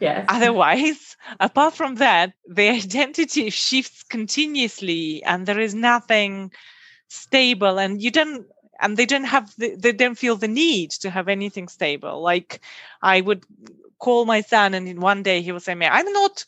Yes. 0.00 0.26
Otherwise, 0.28 1.16
apart 1.40 1.74
from 1.74 1.96
that, 1.96 2.32
the 2.48 2.68
identity 2.68 3.50
shifts 3.50 4.02
continuously 4.04 5.22
and 5.24 5.46
there 5.46 5.60
is 5.60 5.74
nothing 5.74 6.52
stable 7.08 7.78
and 7.78 8.02
you 8.02 8.10
don't 8.10 8.46
and 8.80 8.96
they 8.96 9.06
don't 9.06 9.24
have 9.24 9.54
the, 9.56 9.74
they 9.76 9.92
don't 9.92 10.18
feel 10.18 10.36
the 10.36 10.48
need 10.48 10.90
to 10.90 11.10
have 11.10 11.28
anything 11.28 11.68
stable 11.68 12.20
like 12.20 12.60
i 13.02 13.20
would 13.20 13.44
call 13.98 14.24
my 14.24 14.40
son 14.40 14.74
and 14.74 14.88
in 14.88 15.00
one 15.00 15.22
day 15.22 15.40
he 15.40 15.52
will 15.52 15.60
say 15.60 15.74
me 15.74 15.86
i'm 15.86 16.12
not 16.12 16.44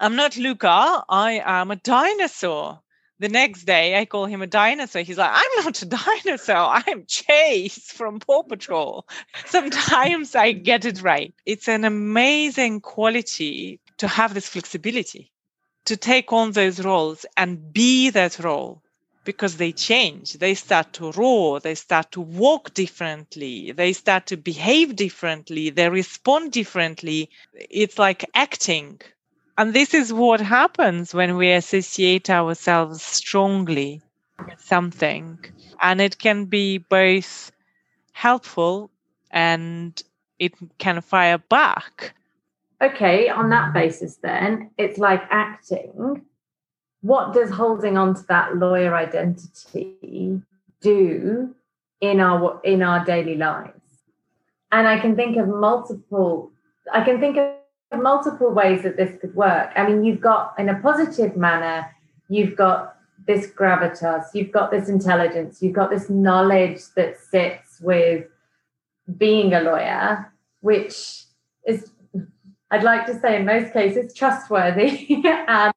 i'm 0.00 0.16
not 0.16 0.36
luca 0.36 1.04
i 1.08 1.40
am 1.44 1.70
a 1.70 1.76
dinosaur 1.76 2.80
the 3.20 3.28
next 3.28 3.64
day 3.64 3.98
I 3.98 4.06
call 4.06 4.24
him 4.24 4.40
a 4.42 4.46
dinosaur. 4.46 5.02
He's 5.02 5.18
like, 5.18 5.30
I'm 5.32 5.64
not 5.64 5.82
a 5.82 5.86
dinosaur. 6.24 6.56
I'm 6.56 7.04
Chase 7.06 7.92
from 7.92 8.18
Paw 8.18 8.42
Patrol. 8.42 9.06
Sometimes 9.46 10.34
I 10.34 10.52
get 10.52 10.86
it 10.86 11.02
right. 11.02 11.34
It's 11.46 11.68
an 11.68 11.84
amazing 11.84 12.80
quality 12.80 13.78
to 13.98 14.08
have 14.08 14.32
this 14.32 14.48
flexibility, 14.48 15.30
to 15.84 15.96
take 15.96 16.32
on 16.32 16.52
those 16.52 16.82
roles 16.82 17.26
and 17.36 17.72
be 17.72 18.08
that 18.10 18.38
role 18.38 18.82
because 19.24 19.58
they 19.58 19.72
change. 19.72 20.32
They 20.34 20.54
start 20.54 20.94
to 20.94 21.12
roar. 21.12 21.60
They 21.60 21.74
start 21.74 22.12
to 22.12 22.22
walk 22.22 22.72
differently. 22.72 23.72
They 23.72 23.92
start 23.92 24.26
to 24.28 24.38
behave 24.38 24.96
differently. 24.96 25.68
They 25.68 25.90
respond 25.90 26.52
differently. 26.52 27.28
It's 27.52 27.98
like 27.98 28.24
acting 28.34 29.02
and 29.58 29.74
this 29.74 29.94
is 29.94 30.12
what 30.12 30.40
happens 30.40 31.14
when 31.14 31.36
we 31.36 31.50
associate 31.52 32.30
ourselves 32.30 33.02
strongly 33.02 34.00
with 34.46 34.60
something. 34.60 35.38
And 35.82 36.00
it 36.00 36.18
can 36.18 36.46
be 36.46 36.78
both 36.78 37.52
helpful 38.12 38.90
and 39.30 40.02
it 40.38 40.54
can 40.78 41.00
fire 41.00 41.38
back. 41.38 42.14
Okay, 42.82 43.28
on 43.28 43.50
that 43.50 43.74
basis, 43.74 44.16
then, 44.16 44.70
it's 44.78 44.98
like 44.98 45.22
acting. 45.30 46.22
What 47.02 47.34
does 47.34 47.50
holding 47.50 47.98
on 47.98 48.14
to 48.14 48.22
that 48.28 48.56
lawyer 48.56 48.94
identity 48.94 50.40
do 50.80 51.54
in 52.00 52.20
our 52.20 52.60
in 52.64 52.82
our 52.82 53.04
daily 53.04 53.36
lives? 53.36 53.74
And 54.72 54.86
I 54.86 54.98
can 54.98 55.16
think 55.16 55.36
of 55.36 55.48
multiple 55.48 56.50
I 56.92 57.04
can 57.04 57.20
think 57.20 57.36
of 57.36 57.59
multiple 57.98 58.50
ways 58.52 58.82
that 58.82 58.96
this 58.96 59.18
could 59.20 59.34
work. 59.34 59.70
I 59.76 59.86
mean, 59.86 60.04
you've 60.04 60.20
got 60.20 60.54
in 60.58 60.68
a 60.68 60.78
positive 60.78 61.36
manner, 61.36 61.90
you've 62.28 62.56
got 62.56 62.96
this 63.26 63.48
gravitas, 63.48 64.26
you've 64.32 64.52
got 64.52 64.70
this 64.70 64.88
intelligence, 64.88 65.62
you've 65.62 65.74
got 65.74 65.90
this 65.90 66.08
knowledge 66.08 66.80
that 66.96 67.18
sits 67.18 67.80
with 67.80 68.26
being 69.18 69.52
a 69.54 69.60
lawyer, 69.60 70.32
which 70.60 71.24
is, 71.66 71.90
I'd 72.70 72.84
like 72.84 73.06
to 73.06 73.18
say, 73.20 73.36
in 73.36 73.44
most 73.44 73.72
cases, 73.72 74.14
trustworthy 74.14 75.22
and 75.24 75.74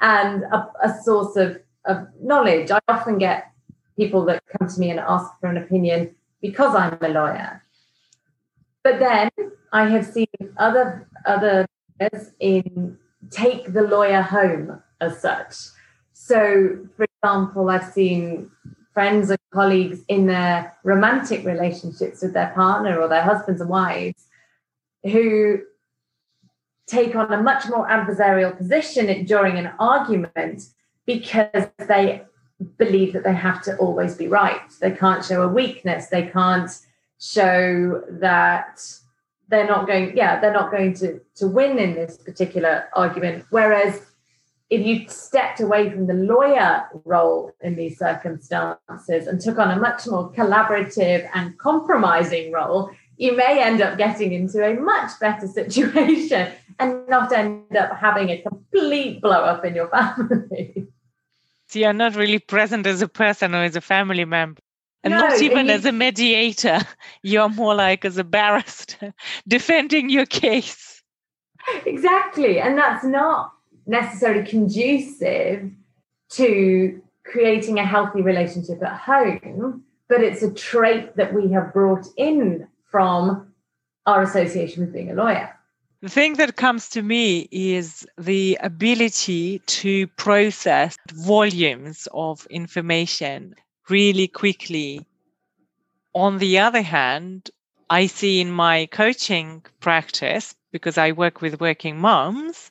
and 0.00 0.44
a, 0.44 0.70
a 0.82 1.02
source 1.02 1.36
of, 1.36 1.60
of 1.84 2.06
knowledge. 2.22 2.70
I 2.70 2.78
often 2.88 3.18
get 3.18 3.50
people 3.96 4.24
that 4.26 4.42
come 4.58 4.68
to 4.68 4.80
me 4.80 4.90
and 4.90 5.00
ask 5.00 5.28
for 5.40 5.48
an 5.48 5.56
opinion 5.56 6.14
because 6.40 6.74
I'm 6.74 6.96
a 7.02 7.08
lawyer. 7.08 7.62
But 8.82 8.98
then 8.98 9.30
I 9.72 9.88
have 9.88 10.06
seen 10.06 10.26
other 10.56 11.08
other 11.26 11.66
in 12.40 12.98
take 13.30 13.72
the 13.72 13.82
lawyer 13.82 14.22
home 14.22 14.82
as 15.00 15.20
such. 15.20 15.54
So, 16.12 16.86
for 16.96 17.06
example, 17.22 17.68
I've 17.68 17.92
seen 17.92 18.50
friends 18.92 19.30
and 19.30 19.38
colleagues 19.52 20.00
in 20.08 20.26
their 20.26 20.76
romantic 20.84 21.44
relationships 21.44 22.22
with 22.22 22.32
their 22.32 22.52
partner 22.54 23.00
or 23.00 23.08
their 23.08 23.22
husbands 23.22 23.60
and 23.60 23.70
wives 23.70 24.24
who 25.04 25.60
take 26.86 27.14
on 27.14 27.32
a 27.32 27.42
much 27.42 27.68
more 27.68 27.88
adversarial 27.88 28.56
position 28.56 29.24
during 29.24 29.56
an 29.56 29.70
argument 29.78 30.64
because 31.06 31.68
they 31.78 32.22
believe 32.78 33.12
that 33.12 33.24
they 33.24 33.34
have 33.34 33.62
to 33.62 33.76
always 33.76 34.14
be 34.14 34.26
right. 34.26 34.60
They 34.80 34.90
can't 34.90 35.24
show 35.24 35.42
a 35.42 35.48
weakness. 35.48 36.08
They 36.08 36.26
can't 36.26 36.70
show 37.18 38.02
that 38.08 38.82
they're 39.50 39.66
not 39.66 39.86
going 39.86 40.16
yeah 40.16 40.40
they're 40.40 40.52
not 40.52 40.70
going 40.70 40.94
to 40.94 41.20
to 41.34 41.46
win 41.46 41.78
in 41.78 41.94
this 41.94 42.16
particular 42.16 42.88
argument. 42.94 43.44
Whereas 43.50 44.06
if 44.70 44.86
you 44.86 45.08
stepped 45.08 45.60
away 45.60 45.90
from 45.90 46.06
the 46.06 46.14
lawyer 46.14 46.84
role 47.04 47.52
in 47.60 47.74
these 47.74 47.98
circumstances 47.98 49.26
and 49.26 49.40
took 49.40 49.58
on 49.58 49.72
a 49.72 49.80
much 49.80 50.06
more 50.06 50.30
collaborative 50.32 51.28
and 51.34 51.58
compromising 51.58 52.52
role 52.52 52.90
you 53.16 53.36
may 53.36 53.62
end 53.62 53.82
up 53.82 53.98
getting 53.98 54.32
into 54.32 54.64
a 54.64 54.80
much 54.80 55.10
better 55.20 55.46
situation 55.46 56.50
and 56.78 57.06
not 57.06 57.30
end 57.30 57.76
up 57.76 57.94
having 57.98 58.30
a 58.30 58.40
complete 58.40 59.20
blow 59.20 59.44
up 59.44 59.62
in 59.62 59.74
your 59.74 59.88
family. 59.96 60.86
So 61.68 61.80
you're 61.80 61.92
not 61.92 62.16
really 62.16 62.38
present 62.38 62.86
as 62.86 63.02
a 63.02 63.08
person 63.08 63.54
or 63.54 63.62
as 63.62 63.76
a 63.76 63.82
family 63.82 64.24
member 64.24 64.62
and 65.02 65.12
no, 65.12 65.20
not 65.20 65.40
even 65.40 65.70
as 65.70 65.84
a 65.84 65.92
mediator 65.92 66.80
you're 67.22 67.48
more 67.48 67.74
like 67.74 68.04
as 68.04 68.18
a 68.18 68.24
barrister 68.24 69.12
defending 69.48 70.10
your 70.10 70.26
case. 70.26 71.02
Exactly 71.86 72.60
and 72.60 72.78
that's 72.78 73.04
not 73.04 73.52
necessarily 73.86 74.44
conducive 74.44 75.70
to 76.30 77.02
creating 77.24 77.78
a 77.78 77.84
healthy 77.84 78.22
relationship 78.22 78.82
at 78.82 78.96
home 78.98 79.84
but 80.08 80.22
it's 80.22 80.42
a 80.42 80.52
trait 80.52 81.16
that 81.16 81.32
we 81.32 81.50
have 81.52 81.72
brought 81.72 82.06
in 82.16 82.66
from 82.90 83.50
our 84.06 84.22
association 84.22 84.84
with 84.84 84.92
being 84.92 85.10
a 85.10 85.14
lawyer. 85.14 85.56
The 86.02 86.08
thing 86.08 86.34
that 86.34 86.56
comes 86.56 86.88
to 86.90 87.02
me 87.02 87.48
is 87.52 88.06
the 88.18 88.58
ability 88.62 89.60
to 89.66 90.06
process 90.08 90.96
volumes 91.12 92.08
of 92.12 92.46
information 92.46 93.54
really 93.88 94.28
quickly. 94.28 95.06
On 96.14 96.38
the 96.38 96.58
other 96.58 96.82
hand, 96.82 97.50
I 97.88 98.06
see 98.06 98.40
in 98.40 98.50
my 98.50 98.86
coaching 98.86 99.64
practice, 99.80 100.54
because 100.72 100.98
I 100.98 101.12
work 101.12 101.40
with 101.40 101.60
working 101.60 101.98
moms 101.98 102.70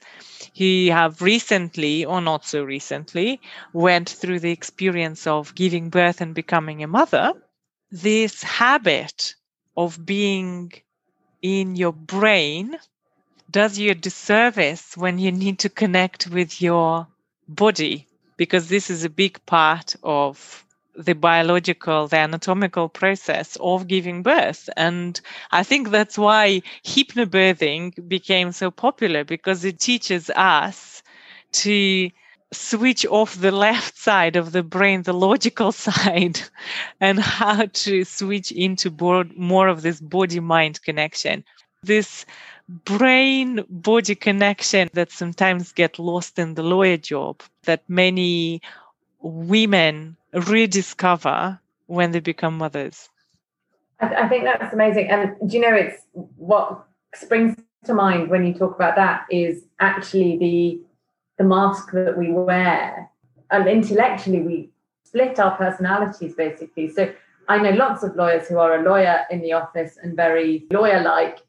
who 0.57 0.89
have 0.91 1.21
recently, 1.21 2.05
or 2.05 2.21
not 2.21 2.45
so 2.45 2.63
recently, 2.63 3.41
went 3.73 4.09
through 4.09 4.39
the 4.39 4.51
experience 4.51 5.27
of 5.27 5.55
giving 5.55 5.89
birth 5.89 6.21
and 6.21 6.33
becoming 6.33 6.83
a 6.83 6.87
mother, 6.87 7.33
this 7.91 8.43
habit 8.43 9.35
of 9.75 10.05
being 10.05 10.71
in 11.41 11.75
your 11.75 11.93
brain 11.93 12.77
does 13.49 13.79
you 13.79 13.91
a 13.91 13.95
disservice 13.95 14.95
when 14.95 15.17
you 15.17 15.31
need 15.31 15.59
to 15.59 15.69
connect 15.69 16.27
with 16.27 16.61
your 16.61 17.07
body 17.47 18.07
because 18.37 18.69
this 18.69 18.89
is 18.89 19.03
a 19.03 19.09
big 19.09 19.43
part 19.45 19.95
of 20.03 20.63
the 20.95 21.13
biological, 21.13 22.07
the 22.07 22.17
anatomical 22.17 22.89
process 22.89 23.57
of 23.61 23.87
giving 23.87 24.23
birth. 24.23 24.69
And 24.75 25.19
I 25.51 25.63
think 25.63 25.89
that's 25.89 26.17
why 26.17 26.61
hypnobirthing 26.85 28.07
became 28.07 28.51
so 28.51 28.71
popular 28.71 29.23
because 29.23 29.63
it 29.65 29.79
teaches 29.79 30.29
us 30.35 31.01
to 31.51 32.09
switch 32.51 33.05
off 33.05 33.35
the 33.35 33.51
left 33.51 33.97
side 33.97 34.35
of 34.35 34.51
the 34.51 34.63
brain, 34.63 35.03
the 35.03 35.13
logical 35.13 35.71
side, 35.87 36.41
and 36.99 37.19
how 37.19 37.65
to 37.65 38.03
switch 38.03 38.51
into 38.51 38.91
more 39.35 39.67
of 39.67 39.81
this 39.81 39.99
body 39.99 40.39
mind 40.39 40.81
connection. 40.81 41.43
This 41.83 42.25
brain 42.67 43.63
body 43.69 44.15
connection 44.15 44.89
that 44.93 45.11
sometimes 45.11 45.71
get 45.71 45.97
lost 45.97 46.37
in 46.37 46.53
the 46.53 46.63
lawyer 46.63 46.97
job 46.97 47.41
that 47.63 47.83
many 47.87 48.61
women 49.21 50.17
rediscover 50.33 51.59
when 51.87 52.11
they 52.11 52.19
become 52.19 52.57
mothers? 52.57 53.09
I, 53.99 54.13
I 54.15 54.29
think 54.29 54.43
that's 54.43 54.73
amazing. 54.73 55.09
And 55.09 55.35
do 55.49 55.57
you 55.57 55.61
know, 55.61 55.75
it's 55.75 56.03
what 56.13 56.85
springs 57.15 57.55
to 57.85 57.93
mind 57.93 58.29
when 58.29 58.45
you 58.45 58.53
talk 58.53 58.75
about 58.75 58.95
that 58.95 59.25
is 59.31 59.63
actually 59.79 60.37
the 60.37 60.81
the 61.37 61.45
mask 61.45 61.91
that 61.93 62.17
we 62.17 62.31
wear. 62.31 63.09
And 63.49 63.67
intellectually, 63.67 64.41
we 64.41 64.69
split 65.03 65.39
our 65.39 65.55
personalities 65.55 66.35
basically. 66.35 66.89
So 66.89 67.13
I 67.47 67.57
know 67.57 67.71
lots 67.71 68.03
of 68.03 68.15
lawyers 68.15 68.47
who 68.47 68.59
are 68.59 68.75
a 68.75 68.83
lawyer 68.83 69.21
in 69.31 69.41
the 69.41 69.53
office 69.53 69.97
and 70.03 70.15
very 70.15 70.67
lawyer 70.71 71.01
like. 71.01 71.39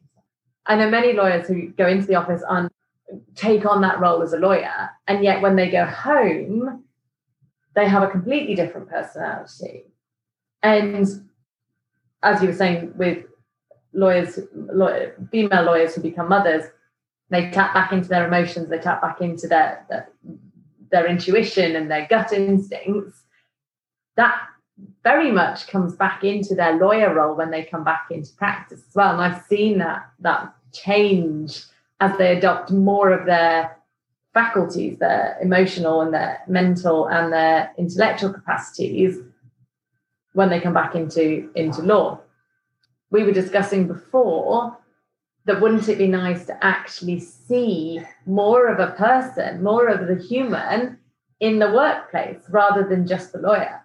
I 0.66 0.76
know 0.76 0.88
many 0.88 1.12
lawyers 1.12 1.48
who 1.48 1.70
go 1.70 1.88
into 1.88 2.06
the 2.06 2.14
office 2.14 2.42
and 2.48 2.70
take 3.34 3.66
on 3.66 3.82
that 3.82 3.98
role 3.98 4.22
as 4.22 4.32
a 4.32 4.38
lawyer. 4.38 4.90
And 5.08 5.24
yet 5.24 5.42
when 5.42 5.56
they 5.56 5.68
go 5.68 5.84
home, 5.84 6.84
they 7.74 7.88
have 7.88 8.02
a 8.02 8.08
completely 8.08 8.54
different 8.54 8.88
personality. 8.88 9.84
And 10.62 11.06
as 12.22 12.42
you 12.42 12.48
were 12.48 12.54
saying, 12.54 12.92
with 12.96 13.24
lawyers, 13.92 14.38
lawyer, 14.54 15.16
female 15.30 15.64
lawyers 15.64 15.94
who 15.94 16.02
become 16.02 16.28
mothers, 16.28 16.64
they 17.30 17.50
tap 17.50 17.74
back 17.74 17.92
into 17.92 18.08
their 18.08 18.26
emotions, 18.26 18.68
they 18.68 18.78
tap 18.78 19.00
back 19.00 19.20
into 19.20 19.46
their, 19.46 19.84
their, 19.88 20.08
their 20.90 21.06
intuition 21.06 21.76
and 21.76 21.90
their 21.90 22.06
gut 22.08 22.32
instincts. 22.32 23.22
That 24.16 24.36
very 25.04 25.30
much 25.30 25.68
comes 25.68 25.94
back 25.94 26.24
into 26.24 26.54
their 26.54 26.76
lawyer 26.76 27.14
role 27.14 27.36
when 27.36 27.50
they 27.50 27.64
come 27.64 27.84
back 27.84 28.06
into 28.10 28.32
practice 28.34 28.80
as 28.88 28.94
well. 28.94 29.12
And 29.12 29.22
I've 29.22 29.44
seen 29.44 29.78
that 29.78 30.10
that 30.20 30.52
change 30.72 31.64
as 32.00 32.16
they 32.18 32.36
adopt 32.36 32.70
more 32.70 33.10
of 33.10 33.26
their 33.26 33.76
faculties, 34.32 34.98
their 34.98 35.38
emotional 35.42 36.00
and 36.02 36.14
their 36.14 36.42
mental 36.46 37.06
and 37.08 37.32
their 37.32 37.72
intellectual 37.78 38.32
capacities 38.32 39.18
when 40.34 40.48
they 40.48 40.60
come 40.60 40.74
back 40.74 40.94
into, 40.94 41.50
into 41.54 41.82
law. 41.82 42.20
We 43.10 43.24
were 43.24 43.32
discussing 43.32 43.88
before 43.88 44.76
that 45.46 45.60
wouldn't 45.60 45.88
it 45.88 45.98
be 45.98 46.06
nice 46.06 46.44
to 46.46 46.64
actually 46.64 47.18
see 47.18 48.00
more 48.26 48.68
of 48.68 48.78
a 48.78 48.92
person, 48.92 49.62
more 49.62 49.88
of 49.88 50.06
the 50.06 50.22
human 50.22 50.98
in 51.40 51.58
the 51.58 51.72
workplace 51.72 52.40
rather 52.50 52.86
than 52.86 53.06
just 53.06 53.32
the 53.32 53.40
lawyer? 53.40 53.84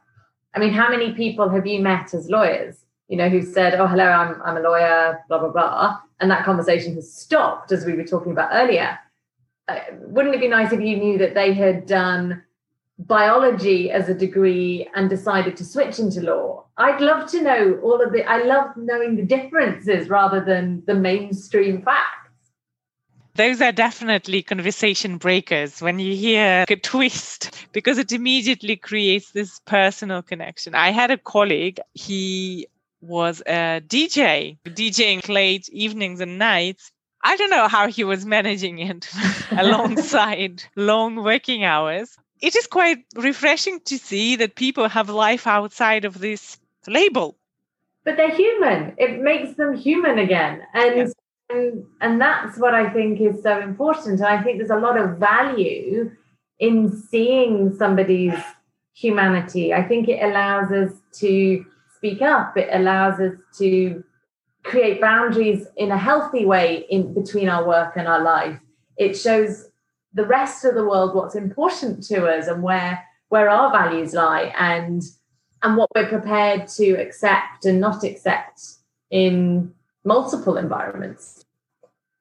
I 0.54 0.60
mean, 0.60 0.74
how 0.74 0.90
many 0.90 1.14
people 1.14 1.50
have 1.50 1.66
you 1.66 1.80
met 1.80 2.14
as 2.14 2.30
lawyers, 2.30 2.86
you 3.08 3.18
know, 3.18 3.30
who 3.30 3.42
said, 3.42 3.74
oh, 3.76 3.88
hello, 3.88 4.06
I'm, 4.06 4.42
I'm 4.44 4.58
a 4.58 4.62
lawyer, 4.62 5.24
blah, 5.28 5.40
blah, 5.40 5.50
blah. 5.50 6.00
And 6.20 6.30
that 6.32 6.46
conversation 6.46 6.96
has 6.96 7.12
stopped, 7.12 7.72
as 7.72 7.86
we 7.86 7.94
were 7.94 8.06
talking 8.06 8.32
about 8.32 8.52
earlier. 8.54 8.98
Uh, 9.68 9.80
wouldn't 10.00 10.36
it 10.36 10.42
be 10.42 10.48
nice 10.48 10.72
if 10.72 10.82
you 10.82 10.98
knew 10.98 11.18
that 11.18 11.34
they 11.34 11.54
had 11.54 11.86
done 11.86 12.44
biology 13.00 13.92
as 13.92 14.08
a 14.10 14.14
degree 14.14 14.88
and 14.96 15.10
decided 15.10 15.58
to 15.58 15.66
switch 15.66 16.00
into 16.00 16.22
law? 16.22 16.66
I'd 16.78 17.02
love 17.02 17.30
to 17.32 17.42
know 17.42 17.80
all 17.84 18.02
of 18.02 18.12
the, 18.12 18.24
I 18.24 18.44
love 18.44 18.76
knowing 18.78 19.16
the 19.16 19.24
differences 19.24 20.10
rather 20.10 20.44
than 20.44 20.84
the 20.86 20.94
mainstream 20.94 21.82
facts 21.82 22.26
those 23.36 23.62
are 23.62 23.74
definitely 23.74 24.42
conversation 24.42 25.18
breakers 25.18 25.82
when 25.82 26.00
you 26.00 26.16
hear 26.16 26.66
a 26.70 26.76
twist 26.84 27.68
because 27.74 27.98
it 27.98 28.14
immediately 28.14 28.78
creates 28.78 29.32
this 29.32 29.60
personal 29.66 30.22
connection. 30.22 30.74
I 30.74 30.92
had 30.92 31.12
a 31.12 31.18
colleague, 31.18 31.80
he 31.94 32.68
was 33.02 33.42
a 33.46 33.82
DJ, 33.86 34.58
DJing 34.66 35.28
late 35.28 35.68
evenings 35.70 36.22
and 36.22 36.40
nights. 36.40 36.92
I 37.26 37.36
don't 37.36 37.50
know 37.50 37.68
how 37.68 37.88
he 37.88 38.04
was 38.04 38.26
managing 38.26 38.80
it 38.80 39.10
alongside 39.52 40.64
long 40.76 41.18
working 41.24 41.64
hours. 41.64 42.18
It 42.42 42.56
is 42.56 42.68
quite 42.68 43.00
refreshing 43.16 43.80
to 43.86 43.98
see 43.98 44.36
that 44.38 44.56
people 44.56 44.88
have 44.88 45.10
life 45.10 45.48
outside 45.48 46.06
of 46.06 46.20
this 46.20 46.58
label. 46.88 47.36
But 48.04 48.18
they're 48.18 48.36
human. 48.36 48.94
It 48.98 49.22
makes 49.22 49.58
them 49.58 49.76
human 49.76 50.20
again. 50.20 50.62
And 50.74 50.96
yes 50.98 51.14
and, 51.50 51.86
and 52.02 52.20
that's 52.20 52.58
what 52.58 52.74
I 52.74 52.90
think 52.90 53.22
is 53.22 53.42
so 53.44 53.60
important. 53.60 54.20
And 54.20 54.28
I 54.28 54.42
think 54.42 54.58
there's 54.58 54.70
a 54.70 54.80
lot 54.80 54.98
of 54.98 55.18
value 55.18 56.12
in 56.60 56.92
seeing 56.92 57.76
somebody's 57.78 58.34
humanity. 58.94 59.74
I 59.74 59.84
think 59.84 60.08
it 60.08 60.24
allows 60.24 60.72
us 60.72 60.92
to 61.20 61.66
speak 61.96 62.22
up, 62.22 62.58
it 62.58 62.70
allows 62.72 63.20
us 63.20 63.34
to 63.60 64.04
create 64.76 65.00
boundaries 65.00 65.66
in 65.78 65.90
a 65.90 65.98
healthy 65.98 66.44
way 66.44 66.86
in 66.90 67.14
between 67.14 67.48
our 67.48 67.66
work 67.66 67.94
and 67.96 68.10
our 68.10 68.22
life. 68.22 68.60
It 68.98 69.14
shows 69.14 69.70
the 70.14 70.26
rest 70.26 70.66
of 70.66 70.76
the 70.76 70.84
world 70.84 71.16
what's 71.16 71.36
important 71.36 72.04
to 72.08 72.28
us 72.28 72.48
and 72.48 72.62
where 72.62 73.02
where 73.30 73.50
our 73.50 73.72
values 73.72 74.14
lie 74.14 74.54
and 74.60 75.02
and 75.64 75.78
what 75.78 75.90
we're 75.96 76.10
prepared 76.10 76.68
to 76.68 76.92
accept 76.96 77.64
and 77.64 77.80
not 77.80 78.04
accept 78.04 78.62
in 79.10 79.74
multiple 80.04 80.58
environments. 80.58 81.46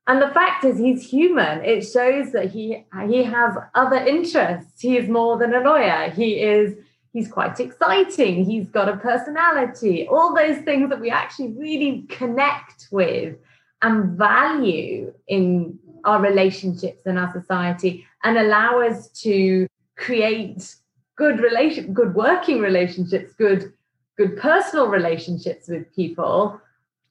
And 0.06 0.22
the 0.22 0.28
fact 0.28 0.64
is, 0.64 0.78
he's 0.78 1.02
human. 1.10 1.64
It 1.64 1.82
shows 1.82 2.30
that 2.32 2.52
he 2.52 2.84
he 3.08 3.24
has 3.24 3.56
other 3.74 3.96
interests. 3.96 4.80
He 4.80 4.96
is 4.96 5.08
more 5.08 5.38
than 5.38 5.52
a 5.54 5.60
lawyer. 5.60 6.10
He 6.10 6.38
is 6.40 6.76
he's 7.14 7.30
quite 7.30 7.58
exciting. 7.60 8.44
He's 8.44 8.68
got 8.68 8.90
a 8.90 8.98
personality. 8.98 10.06
All 10.08 10.34
those 10.34 10.58
things 10.58 10.90
that 10.90 11.00
we 11.00 11.08
actually 11.08 11.52
really 11.52 12.04
connect 12.10 12.88
with 12.90 13.36
and 13.80 14.18
value 14.18 15.14
in 15.28 15.78
our 16.04 16.20
relationships 16.20 17.06
and 17.06 17.18
our 17.18 17.32
society, 17.32 18.06
and 18.24 18.36
allow 18.36 18.80
us 18.80 19.08
to 19.22 19.66
create 19.96 20.74
good 21.16 21.40
relation, 21.40 21.94
good 21.94 22.14
working 22.14 22.60
relationships, 22.60 23.32
good 23.38 23.72
good 24.16 24.36
personal 24.36 24.88
relationships 24.88 25.68
with 25.68 25.92
people 25.94 26.60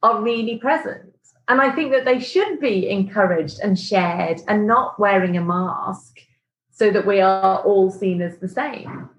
are 0.03 0.21
really 0.21 0.57
present. 0.57 1.13
And 1.47 1.59
I 1.59 1.71
think 1.71 1.91
that 1.91 2.05
they 2.05 2.19
should 2.19 2.59
be 2.59 2.89
encouraged 2.89 3.59
and 3.61 3.77
shared 3.77 4.41
and 4.47 4.67
not 4.67 4.97
wearing 4.99 5.35
a 5.35 5.41
mask 5.41 6.19
so 6.71 6.91
that 6.91 7.05
we 7.05 7.19
are 7.19 7.59
all 7.59 7.91
seen 7.91 8.21
as 8.21 8.37
the 8.37 8.47
same. 8.47 9.09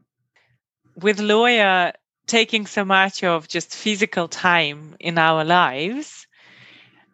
With 0.97 1.21
lawyer 1.21 1.93
taking 2.27 2.67
so 2.67 2.85
much 2.85 3.25
of 3.25 3.49
just 3.49 3.75
physical 3.75 4.29
time 4.29 4.97
in 5.01 5.19
our 5.19 5.45
lives, 5.45 6.27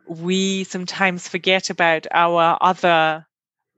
we 0.07 0.65
sometimes 0.65 1.29
forget 1.29 1.71
about 1.71 2.07
our 2.11 2.59
other 2.61 3.27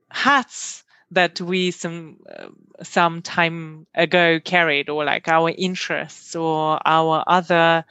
hats 0.09 0.83
that 1.11 1.39
we 1.39 1.71
some 1.71 2.17
uh, 2.29 2.47
some 2.81 3.21
time 3.21 3.85
ago 3.93 4.39
carried 4.39 4.89
or 4.89 5.05
like 5.05 5.27
our 5.27 5.49
interests 5.49 6.35
or 6.35 6.79
our 6.85 7.23
other 7.27 7.85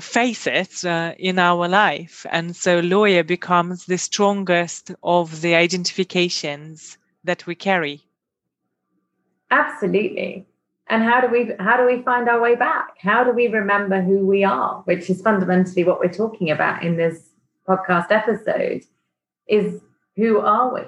face 0.00 0.46
it 0.46 0.84
uh, 0.84 1.14
in 1.18 1.38
our 1.38 1.68
life. 1.68 2.26
And 2.30 2.54
so 2.54 2.80
lawyer 2.80 3.22
becomes 3.24 3.86
the 3.86 3.98
strongest 3.98 4.92
of 5.02 5.40
the 5.40 5.54
identifications 5.54 6.98
that 7.24 7.46
we 7.46 7.54
carry. 7.54 8.02
Absolutely. 9.50 10.46
And 10.88 11.02
how 11.02 11.20
do 11.20 11.28
we 11.28 11.52
how 11.58 11.76
do 11.76 11.84
we 11.84 12.02
find 12.02 12.28
our 12.28 12.40
way 12.40 12.54
back? 12.54 12.96
How 12.98 13.24
do 13.24 13.32
we 13.32 13.48
remember 13.48 14.00
who 14.00 14.24
we 14.26 14.44
are, 14.44 14.82
which 14.84 15.10
is 15.10 15.20
fundamentally 15.20 15.84
what 15.84 15.98
we're 15.98 16.12
talking 16.12 16.50
about 16.50 16.82
in 16.82 16.96
this 16.96 17.30
podcast 17.68 18.10
episode 18.10 18.84
is 19.48 19.80
who 20.14 20.38
are 20.38 20.72
we? 20.72 20.82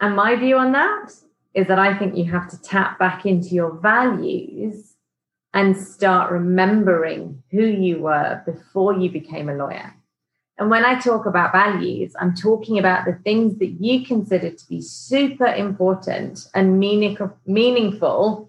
And 0.00 0.16
my 0.16 0.36
view 0.36 0.58
on 0.58 0.72
that 0.72 1.12
is 1.54 1.68
that 1.68 1.78
I 1.78 1.96
think 1.96 2.16
you 2.16 2.24
have 2.24 2.50
to 2.50 2.60
tap 2.60 2.98
back 2.98 3.24
into 3.24 3.48
your 3.48 3.72
values 3.78 4.94
and 5.54 5.76
start 5.76 6.32
remembering 6.32 7.42
who 7.50 7.62
you 7.62 8.00
were 8.00 8.42
before 8.44 8.94
you 8.94 9.10
became 9.10 9.48
a 9.48 9.54
lawyer. 9.54 9.94
And 10.62 10.70
when 10.70 10.84
I 10.84 10.96
talk 10.96 11.26
about 11.26 11.50
values, 11.50 12.14
I'm 12.20 12.36
talking 12.36 12.78
about 12.78 13.04
the 13.04 13.14
things 13.24 13.58
that 13.58 13.78
you 13.80 14.06
consider 14.06 14.48
to 14.48 14.68
be 14.68 14.80
super 14.80 15.46
important 15.46 16.46
and 16.54 16.78
meaningful 16.78 18.48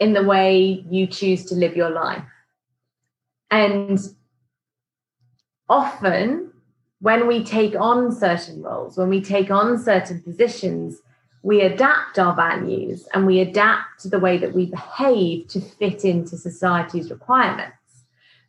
in 0.00 0.14
the 0.14 0.24
way 0.24 0.84
you 0.90 1.06
choose 1.06 1.44
to 1.44 1.54
live 1.54 1.76
your 1.76 1.90
life. 1.90 2.24
And 3.52 4.00
often, 5.68 6.52
when 6.98 7.28
we 7.28 7.44
take 7.44 7.76
on 7.76 8.10
certain 8.10 8.60
roles, 8.60 8.98
when 8.98 9.08
we 9.08 9.20
take 9.20 9.52
on 9.52 9.78
certain 9.78 10.22
positions, 10.22 11.02
we 11.44 11.60
adapt 11.60 12.18
our 12.18 12.34
values 12.34 13.06
and 13.14 13.28
we 13.28 13.38
adapt 13.38 14.10
the 14.10 14.18
way 14.18 14.38
that 14.38 14.54
we 14.54 14.66
behave 14.66 15.46
to 15.50 15.60
fit 15.60 16.04
into 16.04 16.36
society's 16.36 17.12
requirements. 17.12 17.76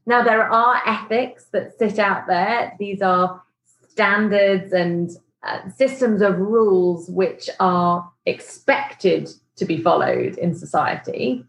Now, 0.05 0.23
there 0.23 0.49
are 0.49 0.81
ethics 0.85 1.47
that 1.51 1.77
sit 1.77 1.97
out 1.99 2.27
there. 2.27 2.73
These 2.79 3.01
are 3.01 3.41
standards 3.89 4.71
and 4.71 5.09
uh, 5.43 5.69
systems 5.69 6.21
of 6.21 6.37
rules 6.37 7.09
which 7.09 7.49
are 7.59 8.11
expected 8.25 9.29
to 9.57 9.65
be 9.65 9.81
followed 9.81 10.37
in 10.37 10.53
society. 10.53 11.45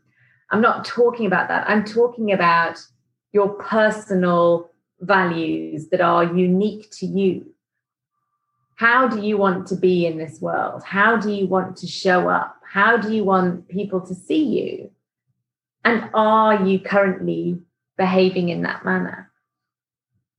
I'm 0.50 0.60
not 0.60 0.84
talking 0.84 1.26
about 1.26 1.48
that. 1.48 1.68
I'm 1.68 1.84
talking 1.84 2.32
about 2.32 2.78
your 3.32 3.50
personal 3.54 4.70
values 5.00 5.88
that 5.88 6.00
are 6.00 6.24
unique 6.24 6.90
to 6.90 7.06
you 7.06 7.46
how 8.76 9.08
do 9.08 9.22
you 9.22 9.38
want 9.38 9.66
to 9.68 9.74
be 9.74 10.06
in 10.06 10.18
this 10.18 10.38
world? 10.40 10.82
How 10.84 11.16
do 11.16 11.32
you 11.32 11.46
want 11.46 11.78
to 11.78 11.86
show 11.86 12.28
up? 12.28 12.60
How 12.70 12.98
do 12.98 13.12
you 13.12 13.24
want 13.24 13.68
people 13.68 14.02
to 14.02 14.14
see 14.14 14.44
you? 14.44 14.90
And 15.82 16.10
are 16.12 16.62
you 16.62 16.78
currently 16.80 17.58
behaving 17.96 18.48
in 18.48 18.62
that 18.62 18.84
manner? 18.84 19.30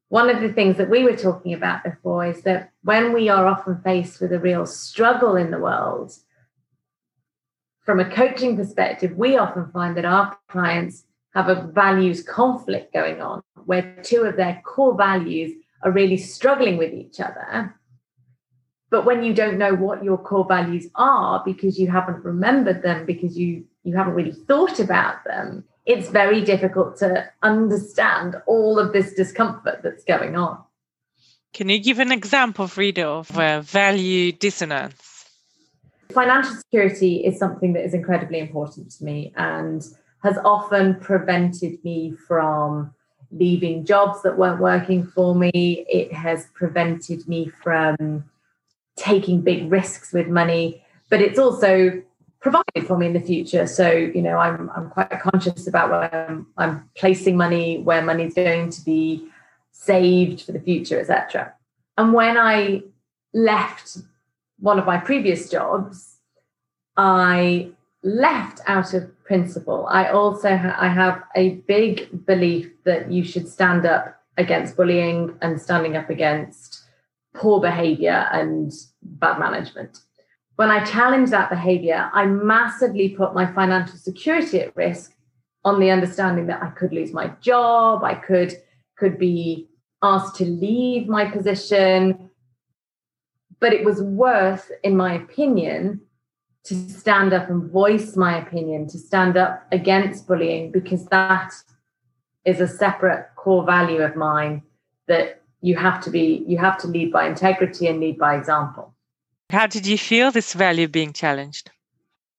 One 0.09 0.29
of 0.29 0.41
the 0.41 0.53
things 0.53 0.77
that 0.77 0.89
we 0.89 1.03
were 1.03 1.15
talking 1.15 1.53
about 1.53 1.83
before 1.83 2.25
is 2.25 2.41
that 2.43 2.71
when 2.83 3.13
we 3.13 3.27
are 3.27 3.45
often 3.45 3.81
faced 3.83 4.21
with 4.21 4.31
a 4.31 4.39
real 4.39 4.65
struggle 4.65 5.35
in 5.35 5.51
the 5.51 5.59
world, 5.59 6.13
from 7.81 7.99
a 7.99 8.09
coaching 8.09 8.55
perspective, 8.55 9.17
we 9.17 9.37
often 9.37 9.69
find 9.71 9.97
that 9.97 10.05
our 10.05 10.37
clients 10.49 11.05
have 11.33 11.49
a 11.49 11.69
values 11.73 12.23
conflict 12.23 12.93
going 12.93 13.21
on 13.21 13.41
where 13.65 13.97
two 14.01 14.23
of 14.23 14.37
their 14.37 14.61
core 14.65 14.95
values 14.97 15.51
are 15.83 15.91
really 15.91 16.17
struggling 16.17 16.77
with 16.77 16.93
each 16.93 17.19
other 17.19 17.77
but 18.89 19.05
when 19.05 19.23
you 19.23 19.33
don't 19.33 19.57
know 19.57 19.75
what 19.75 20.03
your 20.03 20.17
core 20.17 20.45
values 20.47 20.87
are 20.95 21.41
because 21.45 21.77
you 21.77 21.87
haven't 21.87 22.23
remembered 22.23 22.81
them 22.81 23.05
because 23.05 23.37
you 23.37 23.65
you 23.83 23.95
haven't 23.95 24.13
really 24.13 24.31
thought 24.31 24.79
about 24.79 25.23
them 25.25 25.63
it's 25.87 26.09
very 26.09 26.41
difficult 26.41 26.97
to 26.97 27.27
understand 27.41 28.35
all 28.45 28.77
of 28.77 28.91
this 28.93 29.13
discomfort 29.13 29.79
that's 29.81 30.03
going 30.03 30.35
on 30.35 30.57
Can 31.53 31.69
you 31.69 31.79
give 31.81 31.99
an 31.99 32.11
example, 32.11 32.67
Frida, 32.67 33.07
of 33.07 33.35
uh, 33.37 33.61
value 33.61 34.31
dissonance? 34.31 35.25
Financial 36.11 36.55
security 36.55 37.25
is 37.25 37.39
something 37.39 37.73
that 37.73 37.83
is 37.83 37.93
incredibly 37.93 38.39
important 38.39 38.91
to 38.91 39.03
me 39.03 39.33
and 39.35 39.81
has 40.23 40.37
often 40.43 40.99
prevented 40.99 41.83
me 41.83 42.13
from 42.27 42.93
leaving 43.31 43.85
jobs 43.85 44.21
that 44.21 44.37
weren't 44.37 44.61
working 44.61 45.05
for 45.05 45.33
me. 45.35 45.51
It 45.53 46.13
has 46.13 46.47
prevented 46.53 47.27
me 47.27 47.49
from 47.63 48.25
taking 48.95 49.41
big 49.41 49.71
risks 49.71 50.13
with 50.13 50.27
money, 50.27 50.83
but 51.09 51.21
it's 51.21 51.39
also 51.39 52.01
provided 52.39 52.85
for 52.85 52.97
me 52.97 53.07
in 53.07 53.13
the 53.13 53.19
future. 53.19 53.67
So, 53.67 53.91
you 53.91 54.21
know, 54.21 54.37
I'm, 54.37 54.69
I'm 54.75 54.89
quite 54.89 55.09
conscious 55.19 55.67
about 55.67 55.89
where 55.89 56.29
I'm, 56.29 56.47
I'm 56.57 56.89
placing 56.95 57.37
money, 57.37 57.79
where 57.79 58.01
money's 58.01 58.33
going 58.33 58.69
to 58.71 58.81
be 58.83 59.27
saved 59.71 60.41
for 60.41 60.51
the 60.51 60.59
future, 60.59 60.99
etc. 60.99 61.53
And 61.97 62.13
when 62.13 62.37
I 62.37 62.83
left 63.33 63.97
one 64.59 64.79
of 64.79 64.85
my 64.85 64.97
previous 64.97 65.49
jobs, 65.49 66.17
I 66.95 67.71
left 68.03 68.61
out 68.67 68.93
of 68.93 69.23
principle. 69.23 69.87
I 69.89 70.09
also 70.09 70.55
ha- 70.55 70.77
I 70.79 70.87
have 70.87 71.23
a 71.35 71.55
big 71.67 72.25
belief 72.25 72.71
that 72.85 73.11
you 73.11 73.23
should 73.23 73.47
stand 73.47 73.85
up 73.85 74.15
against 74.37 74.77
bullying 74.77 75.37
and 75.41 75.61
standing 75.61 75.95
up 75.95 76.09
against 76.09 76.83
poor 77.33 77.59
behavior 77.59 78.27
and 78.31 78.71
bad 79.01 79.39
management. 79.39 79.99
When 80.57 80.71
I 80.71 80.83
challenge 80.83 81.29
that 81.29 81.51
behavior, 81.51 82.09
I 82.13 82.25
massively 82.25 83.09
put 83.09 83.35
my 83.35 83.45
financial 83.45 83.97
security 83.97 84.59
at 84.59 84.75
risk 84.75 85.13
on 85.63 85.79
the 85.79 85.91
understanding 85.91 86.47
that 86.47 86.63
I 86.63 86.69
could 86.71 86.91
lose 86.91 87.13
my 87.13 87.27
job, 87.41 88.03
I 88.03 88.15
could 88.15 88.53
could 88.97 89.19
be 89.19 89.69
asked 90.01 90.35
to 90.37 90.45
leave 90.45 91.07
my 91.07 91.25
position. 91.25 92.31
But 93.59 93.73
it 93.73 93.85
was 93.85 94.01
worth, 94.01 94.71
in 94.83 94.97
my 94.97 95.13
opinion, 95.13 96.01
to 96.63 96.75
stand 96.89 97.33
up 97.33 97.49
and 97.51 97.71
voice 97.71 98.15
my 98.15 98.37
opinion, 98.39 98.87
to 98.87 98.97
stand 98.97 99.37
up 99.37 99.65
against 99.71 100.27
bullying, 100.27 100.71
because 100.71 101.05
that 101.07 101.53
is 102.45 102.59
a 102.61 102.67
separate 102.67 103.27
core 103.35 103.63
value 103.63 104.01
of 104.01 104.15
mine 104.15 104.63
that 105.07 105.43
you 105.61 105.75
have 105.75 106.01
to 106.05 106.09
be, 106.09 106.43
you 106.47 106.57
have 106.57 106.79
to 106.79 106.87
lead 106.87 107.11
by 107.11 107.27
integrity 107.27 107.87
and 107.87 107.99
lead 107.99 108.17
by 108.17 108.35
example. 108.35 108.95
How 109.49 109.65
did 109.65 109.87
you 109.87 109.97
feel 109.97 110.31
this 110.31 110.53
value 110.53 110.89
being 110.89 111.13
challenged? 111.13 111.71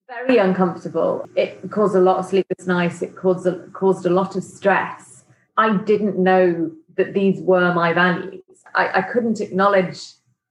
Very 0.08 0.36
uncomfortable. 0.36 1.26
It 1.36 1.70
caused 1.70 1.96
a 1.96 2.00
lot 2.00 2.18
of 2.18 2.26
sleepless 2.26 2.66
nights. 2.66 3.00
It 3.00 3.16
caused 3.16 3.46
a, 3.46 3.66
caused 3.72 4.04
a 4.04 4.10
lot 4.10 4.36
of 4.36 4.44
stress. 4.44 5.24
I 5.56 5.76
didn't 5.76 6.18
know 6.18 6.70
that 6.96 7.14
these 7.14 7.40
were 7.40 7.72
my 7.72 7.94
values. 7.94 8.42
I, 8.74 8.98
I 8.98 9.02
couldn't 9.02 9.40
acknowledge 9.40 10.00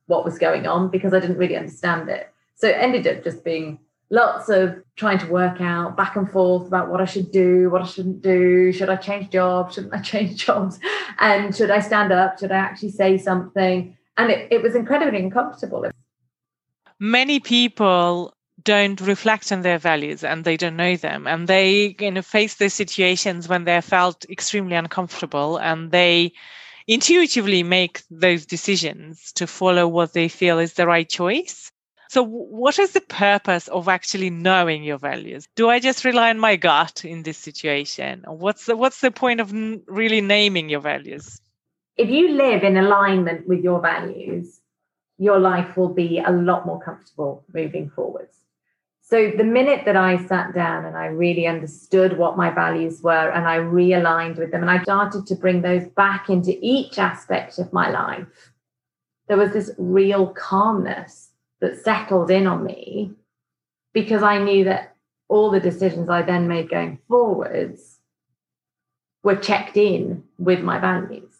what 0.07 0.25
was 0.25 0.39
going 0.39 0.65
on 0.65 0.89
because 0.89 1.13
I 1.13 1.19
didn't 1.19 1.37
really 1.37 1.55
understand 1.55 2.09
it. 2.09 2.31
So 2.55 2.67
it 2.67 2.77
ended 2.79 3.05
up 3.05 3.23
just 3.23 3.43
being 3.43 3.79
lots 4.09 4.49
of 4.49 4.81
trying 4.95 5.19
to 5.19 5.27
work 5.27 5.61
out 5.61 5.95
back 5.95 6.15
and 6.15 6.29
forth 6.31 6.65
about 6.65 6.89
what 6.89 7.01
I 7.01 7.05
should 7.05 7.31
do, 7.31 7.69
what 7.69 7.83
I 7.83 7.85
shouldn't 7.85 8.23
do. 8.23 8.71
Should 8.71 8.89
I 8.89 8.95
change 8.95 9.29
jobs? 9.29 9.75
Shouldn't 9.75 9.93
I 9.93 9.99
change 10.01 10.45
jobs? 10.45 10.79
And 11.19 11.55
should 11.55 11.69
I 11.69 11.81
stand 11.81 12.11
up? 12.11 12.39
Should 12.39 12.51
I 12.51 12.57
actually 12.57 12.91
say 12.91 13.19
something? 13.19 13.95
And 14.17 14.31
it, 14.31 14.47
it 14.51 14.63
was 14.63 14.73
incredibly 14.73 15.21
uncomfortable. 15.21 15.85
Many 16.99 17.39
people 17.39 18.33
don't 18.63 18.99
reflect 19.01 19.51
on 19.51 19.61
their 19.61 19.77
values 19.77 20.23
and 20.23 20.43
they 20.43 20.57
don't 20.57 20.75
know 20.75 20.95
them. 20.95 21.27
And 21.27 21.47
they 21.47 21.95
you 21.99 22.11
know 22.11 22.21
face 22.21 22.55
those 22.55 22.73
situations 22.73 23.47
when 23.47 23.65
they 23.65 23.79
felt 23.81 24.25
extremely 24.29 24.75
uncomfortable 24.75 25.57
and 25.57 25.91
they 25.91 26.33
intuitively 26.87 27.63
make 27.63 28.01
those 28.09 28.45
decisions 28.45 29.31
to 29.33 29.45
follow 29.45 29.87
what 29.87 30.13
they 30.13 30.27
feel 30.27 30.57
is 30.57 30.73
the 30.73 30.87
right 30.87 31.07
choice. 31.07 31.71
So 32.09 32.23
what 32.23 32.79
is 32.79 32.93
the 32.93 33.01
purpose 33.01 33.67
of 33.67 33.89
actually 33.89 34.29
knowing 34.29 34.83
your 34.83 34.97
values? 34.97 35.45
Do 35.55 35.69
i 35.69 35.79
just 35.79 36.05
rely 36.05 36.29
on 36.29 36.39
my 36.39 36.55
gut 36.55 37.03
in 37.03 37.23
this 37.23 37.37
situation? 37.37 38.23
What's 38.25 38.65
the 38.65 38.77
what's 38.77 39.01
the 39.01 39.11
point 39.11 39.41
of 39.41 39.53
really 39.87 40.21
naming 40.21 40.69
your 40.69 40.79
values? 40.79 41.41
If 41.97 42.09
you 42.09 42.29
live 42.29 42.63
in 42.63 42.77
alignment 42.77 43.47
with 43.47 43.61
your 43.63 43.81
values 43.81 44.61
your 45.17 45.39
life 45.39 45.75
will 45.75 45.93
be 45.93 46.19
a 46.19 46.31
lot 46.31 46.65
more 46.65 46.79
comfortable 46.79 47.43
moving 47.53 47.89
forwards 47.89 48.37
so 49.09 49.31
the 49.31 49.45
minute 49.45 49.85
that 49.85 49.95
I 49.95 50.17
sat 50.25 50.53
down 50.53 50.83
and 50.83 50.97
I 50.97 51.05
really 51.05 51.47
understood 51.47 52.17
what 52.17 52.35
my 52.35 52.49
values 52.49 53.01
were 53.01 53.31
and 53.31 53.47
I 53.47 53.57
realigned 53.57 54.37
with 54.37 54.51
them 54.51 54.63
and 54.63 54.69
I 54.69 54.83
started 54.83 55.25
to 55.27 55.35
bring 55.35 55.61
those 55.61 55.87
back 55.87 56.29
into 56.29 56.57
each 56.61 56.99
aspect 56.99 57.57
of 57.57 57.71
my 57.71 57.89
life, 57.89 58.51
there 59.29 59.37
was 59.37 59.53
this 59.53 59.71
real 59.77 60.27
calmness 60.33 61.29
that 61.61 61.81
settled 61.81 62.29
in 62.29 62.47
on 62.47 62.65
me 62.65 63.13
because 63.93 64.23
I 64.23 64.39
knew 64.43 64.65
that 64.65 64.97
all 65.29 65.51
the 65.51 65.61
decisions 65.61 66.09
I 66.09 66.21
then 66.21 66.49
made 66.49 66.69
going 66.69 66.99
forwards 67.07 67.99
were 69.23 69.37
checked 69.37 69.77
in 69.77 70.21
with 70.37 70.59
my 70.59 70.79
values. 70.79 71.31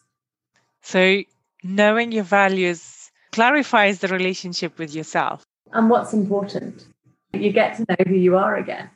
So 0.80 1.22
knowing 1.62 2.12
your 2.12 2.24
values 2.24 2.97
clarifies 3.38 4.00
the 4.00 4.08
relationship 4.08 4.76
with 4.80 4.92
yourself. 4.92 5.44
And 5.72 5.88
what's 5.88 6.12
important 6.12 6.88
you 7.32 7.52
get 7.52 7.76
to 7.76 7.84
know 7.88 8.04
who 8.08 8.16
you 8.16 8.36
are 8.36 8.56
again. 8.56 8.90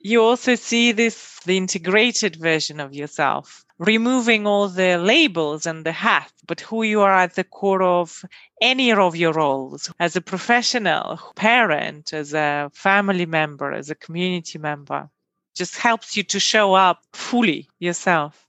You 0.00 0.20
also 0.22 0.56
see 0.56 0.90
this, 0.90 1.38
the 1.44 1.56
integrated 1.56 2.34
version 2.34 2.80
of 2.80 2.92
yourself, 2.92 3.64
removing 3.78 4.48
all 4.48 4.68
the 4.68 4.98
labels 4.98 5.64
and 5.64 5.84
the 5.86 5.92
hat, 5.92 6.32
but 6.48 6.60
who 6.60 6.82
you 6.82 7.02
are 7.02 7.14
at 7.14 7.36
the 7.36 7.44
core 7.44 7.84
of 7.84 8.24
any 8.60 8.90
of 8.90 9.14
your 9.14 9.32
roles 9.32 9.92
as 10.00 10.16
a 10.16 10.20
professional, 10.32 11.20
parent, 11.36 12.12
as 12.12 12.34
a 12.34 12.70
family 12.74 13.26
member, 13.26 13.70
as 13.72 13.90
a 13.90 13.94
community 13.94 14.58
member. 14.58 15.08
Just 15.54 15.76
helps 15.76 16.16
you 16.16 16.24
to 16.24 16.40
show 16.40 16.74
up 16.74 17.04
fully 17.12 17.68
yourself 17.78 18.47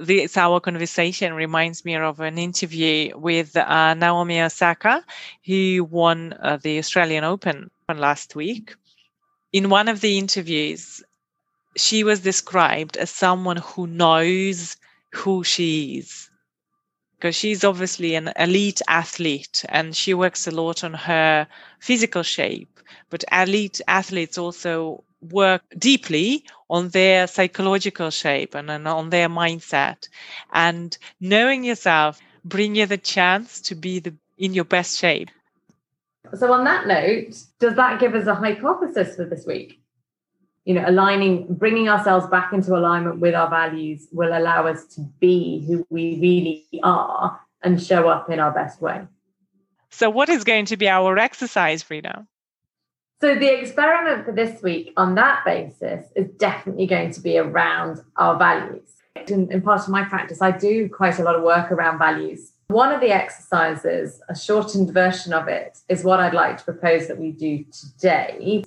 this 0.00 0.36
our 0.36 0.60
conversation 0.60 1.34
reminds 1.34 1.84
me 1.84 1.94
of 1.94 2.20
an 2.20 2.38
interview 2.38 3.16
with 3.16 3.56
uh, 3.56 3.94
Naomi 3.94 4.40
Osaka, 4.40 5.04
who 5.44 5.84
won 5.90 6.34
uh, 6.40 6.56
the 6.56 6.78
Australian 6.78 7.24
Open 7.24 7.70
last 7.94 8.34
week. 8.34 8.74
In 9.52 9.68
one 9.68 9.88
of 9.88 10.00
the 10.00 10.16
interviews, 10.16 11.02
she 11.76 12.02
was 12.02 12.20
described 12.20 12.96
as 12.96 13.10
someone 13.10 13.58
who 13.58 13.86
knows 13.86 14.76
who 15.12 15.44
she 15.44 15.98
is. 15.98 16.30
Because 17.16 17.36
she's 17.36 17.64
obviously 17.64 18.14
an 18.14 18.32
elite 18.38 18.80
athlete 18.88 19.64
and 19.68 19.94
she 19.94 20.14
works 20.14 20.46
a 20.46 20.50
lot 20.50 20.82
on 20.82 20.94
her 20.94 21.46
physical 21.78 22.22
shape. 22.22 22.80
But 23.10 23.24
elite 23.30 23.80
athletes 23.88 24.38
also 24.38 25.04
work 25.20 25.62
deeply 25.78 26.44
on 26.70 26.88
their 26.88 27.26
psychological 27.26 28.10
shape 28.10 28.54
and, 28.54 28.70
and 28.70 28.88
on 28.88 29.10
their 29.10 29.28
mindset. 29.28 30.08
And 30.52 30.96
knowing 31.20 31.64
yourself 31.64 32.20
bring 32.44 32.76
you 32.76 32.86
the 32.86 32.96
chance 32.96 33.60
to 33.62 33.74
be 33.74 33.98
the 33.98 34.14
in 34.38 34.54
your 34.54 34.64
best 34.64 34.98
shape. 34.98 35.28
So, 36.34 36.52
on 36.52 36.64
that 36.64 36.86
note, 36.86 37.36
does 37.58 37.74
that 37.74 38.00
give 38.00 38.14
us 38.14 38.26
a 38.26 38.34
hypothesis 38.34 39.16
for 39.16 39.24
this 39.24 39.44
week? 39.46 39.82
You 40.64 40.74
know, 40.74 40.84
aligning, 40.86 41.54
bringing 41.54 41.88
ourselves 41.88 42.26
back 42.28 42.52
into 42.52 42.76
alignment 42.76 43.18
with 43.18 43.34
our 43.34 43.50
values 43.50 44.06
will 44.12 44.36
allow 44.36 44.66
us 44.66 44.86
to 44.94 45.00
be 45.18 45.64
who 45.66 45.86
we 45.90 46.18
really 46.20 46.80
are 46.82 47.40
and 47.62 47.82
show 47.82 48.08
up 48.08 48.30
in 48.30 48.38
our 48.38 48.52
best 48.52 48.80
way. 48.80 49.02
So, 49.90 50.08
what 50.08 50.28
is 50.28 50.44
going 50.44 50.66
to 50.66 50.76
be 50.76 50.88
our 50.88 51.18
exercise, 51.18 51.82
Frida? 51.82 52.26
So, 53.20 53.34
the 53.34 53.60
experiment 53.60 54.24
for 54.24 54.32
this 54.32 54.62
week 54.62 54.92
on 54.96 55.14
that 55.16 55.44
basis 55.44 56.06
is 56.16 56.30
definitely 56.38 56.86
going 56.86 57.10
to 57.12 57.20
be 57.20 57.38
around 57.38 58.02
our 58.16 58.38
values. 58.38 58.88
In, 59.28 59.50
in 59.52 59.60
part 59.60 59.82
of 59.82 59.88
my 59.88 60.04
practice, 60.04 60.40
I 60.40 60.52
do 60.52 60.88
quite 60.88 61.18
a 61.18 61.22
lot 61.22 61.34
of 61.34 61.42
work 61.42 61.70
around 61.70 61.98
values 61.98 62.52
one 62.70 62.92
of 62.92 63.00
the 63.00 63.10
exercises, 63.10 64.22
a 64.28 64.36
shortened 64.36 64.94
version 64.94 65.32
of 65.32 65.48
it, 65.48 65.78
is 65.88 66.04
what 66.04 66.20
I'd 66.20 66.34
like 66.34 66.56
to 66.58 66.64
propose 66.64 67.08
that 67.08 67.18
we 67.18 67.32
do 67.32 67.64
today. 67.64 68.62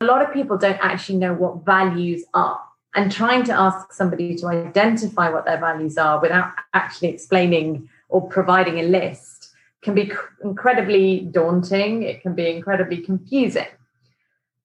A 0.00 0.04
lot 0.04 0.22
of 0.22 0.32
people 0.32 0.56
don't 0.56 0.82
actually 0.82 1.18
know 1.18 1.34
what 1.34 1.64
values 1.64 2.24
are, 2.32 2.60
and 2.94 3.12
trying 3.12 3.44
to 3.44 3.52
ask 3.52 3.92
somebody 3.92 4.34
to 4.36 4.46
identify 4.46 5.28
what 5.28 5.44
their 5.44 5.60
values 5.60 5.98
are 5.98 6.20
without 6.20 6.52
actually 6.72 7.08
explaining 7.08 7.88
or 8.08 8.26
providing 8.28 8.80
a 8.80 8.84
list 8.84 9.31
can 9.82 9.94
be 9.94 10.10
incredibly 10.42 11.20
daunting. 11.20 12.02
It 12.02 12.22
can 12.22 12.34
be 12.34 12.48
incredibly 12.48 12.98
confusing. 12.98 13.66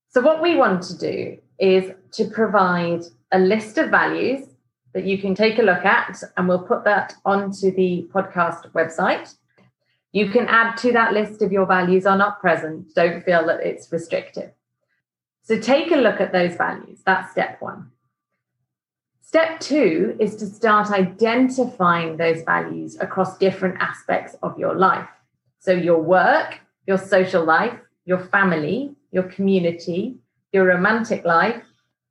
So, 0.10 0.22
what 0.22 0.42
we 0.42 0.56
want 0.56 0.84
to 0.84 0.98
do 0.98 1.38
is 1.60 1.92
to 2.14 2.26
provide 2.26 3.04
a 3.32 3.40
list 3.40 3.78
of 3.78 3.90
values 3.90 4.48
that 4.94 5.06
you 5.06 5.18
can 5.18 5.36
take 5.36 5.60
a 5.60 5.64
look 5.64 5.86
at, 5.86 6.24
and 6.38 6.48
we'll 6.48 6.64
put 6.64 6.84
that 6.86 7.16
onto 7.26 7.72
the 7.72 8.08
podcast 8.14 8.72
website. 8.72 9.36
You 10.12 10.30
can 10.30 10.48
add 10.48 10.78
to 10.78 10.92
that 10.94 11.14
list 11.14 11.42
if 11.42 11.52
your 11.52 11.66
values 11.66 12.06
are 12.06 12.18
not 12.18 12.40
present. 12.40 12.94
Don't 12.96 13.24
feel 13.24 13.46
that 13.48 13.60
it's 13.60 13.92
restrictive. 13.92 14.52
So 15.44 15.60
take 15.60 15.92
a 15.92 15.96
look 15.96 16.20
at 16.20 16.32
those 16.32 16.56
values. 16.56 17.02
That's 17.06 17.32
step 17.32 17.62
one. 17.62 17.92
Step 19.28 19.60
two 19.60 20.16
is 20.22 20.38
to 20.38 20.46
start 20.46 20.90
identifying 20.90 22.16
those 22.16 22.44
values 22.44 22.98
across 23.02 23.38
different 23.38 23.76
aspects 23.82 24.38
of 24.42 24.58
your 24.58 24.74
life. 24.74 25.10
So, 25.60 25.74
your 25.74 26.02
work, 26.02 26.62
your 26.86 26.98
social 26.98 27.44
life, 27.44 27.78
your 28.06 28.20
family, 28.20 28.96
your 29.12 29.24
community, 29.24 30.16
your 30.54 30.64
romantic 30.64 31.26
life, 31.26 31.62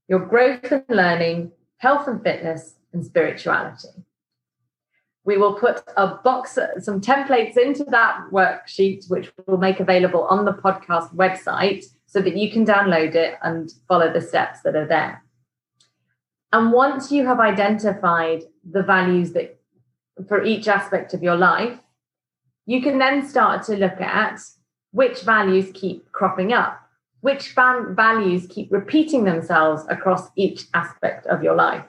your 0.08 0.26
growth 0.26 0.70
and 0.70 0.84
learning, 0.90 1.52
health 1.78 2.06
and 2.06 2.22
fitness, 2.22 2.74
and 2.92 3.02
spirituality. 3.02 4.04
We 5.24 5.38
will 5.38 5.54
put 5.54 5.84
a 5.96 6.16
box, 6.22 6.58
some 6.80 7.00
templates 7.00 7.56
into 7.56 7.84
that 7.84 8.26
worksheet, 8.30 9.08
which 9.08 9.32
we'll 9.46 9.56
make 9.56 9.80
available 9.80 10.24
on 10.24 10.44
the 10.44 10.52
podcast 10.52 11.14
website 11.14 11.86
so 12.04 12.20
that 12.20 12.36
you 12.36 12.52
can 12.52 12.66
download 12.66 13.14
it 13.14 13.38
and 13.42 13.72
follow 13.88 14.12
the 14.12 14.20
steps 14.20 14.60
that 14.64 14.76
are 14.76 14.86
there. 14.86 15.22
And 16.52 16.72
once 16.72 17.10
you 17.10 17.26
have 17.26 17.40
identified 17.40 18.44
the 18.68 18.82
values 18.82 19.32
that 19.32 19.58
for 20.28 20.42
each 20.42 20.68
aspect 20.68 21.12
of 21.12 21.22
your 21.22 21.36
life, 21.36 21.78
you 22.66 22.82
can 22.82 22.98
then 22.98 23.26
start 23.26 23.64
to 23.64 23.76
look 23.76 24.00
at 24.00 24.40
which 24.92 25.22
values 25.22 25.70
keep 25.74 26.10
cropping 26.12 26.52
up, 26.52 26.80
which 27.20 27.52
values 27.54 28.46
keep 28.48 28.72
repeating 28.72 29.24
themselves 29.24 29.84
across 29.88 30.30
each 30.36 30.64
aspect 30.74 31.26
of 31.26 31.42
your 31.42 31.54
life. 31.54 31.84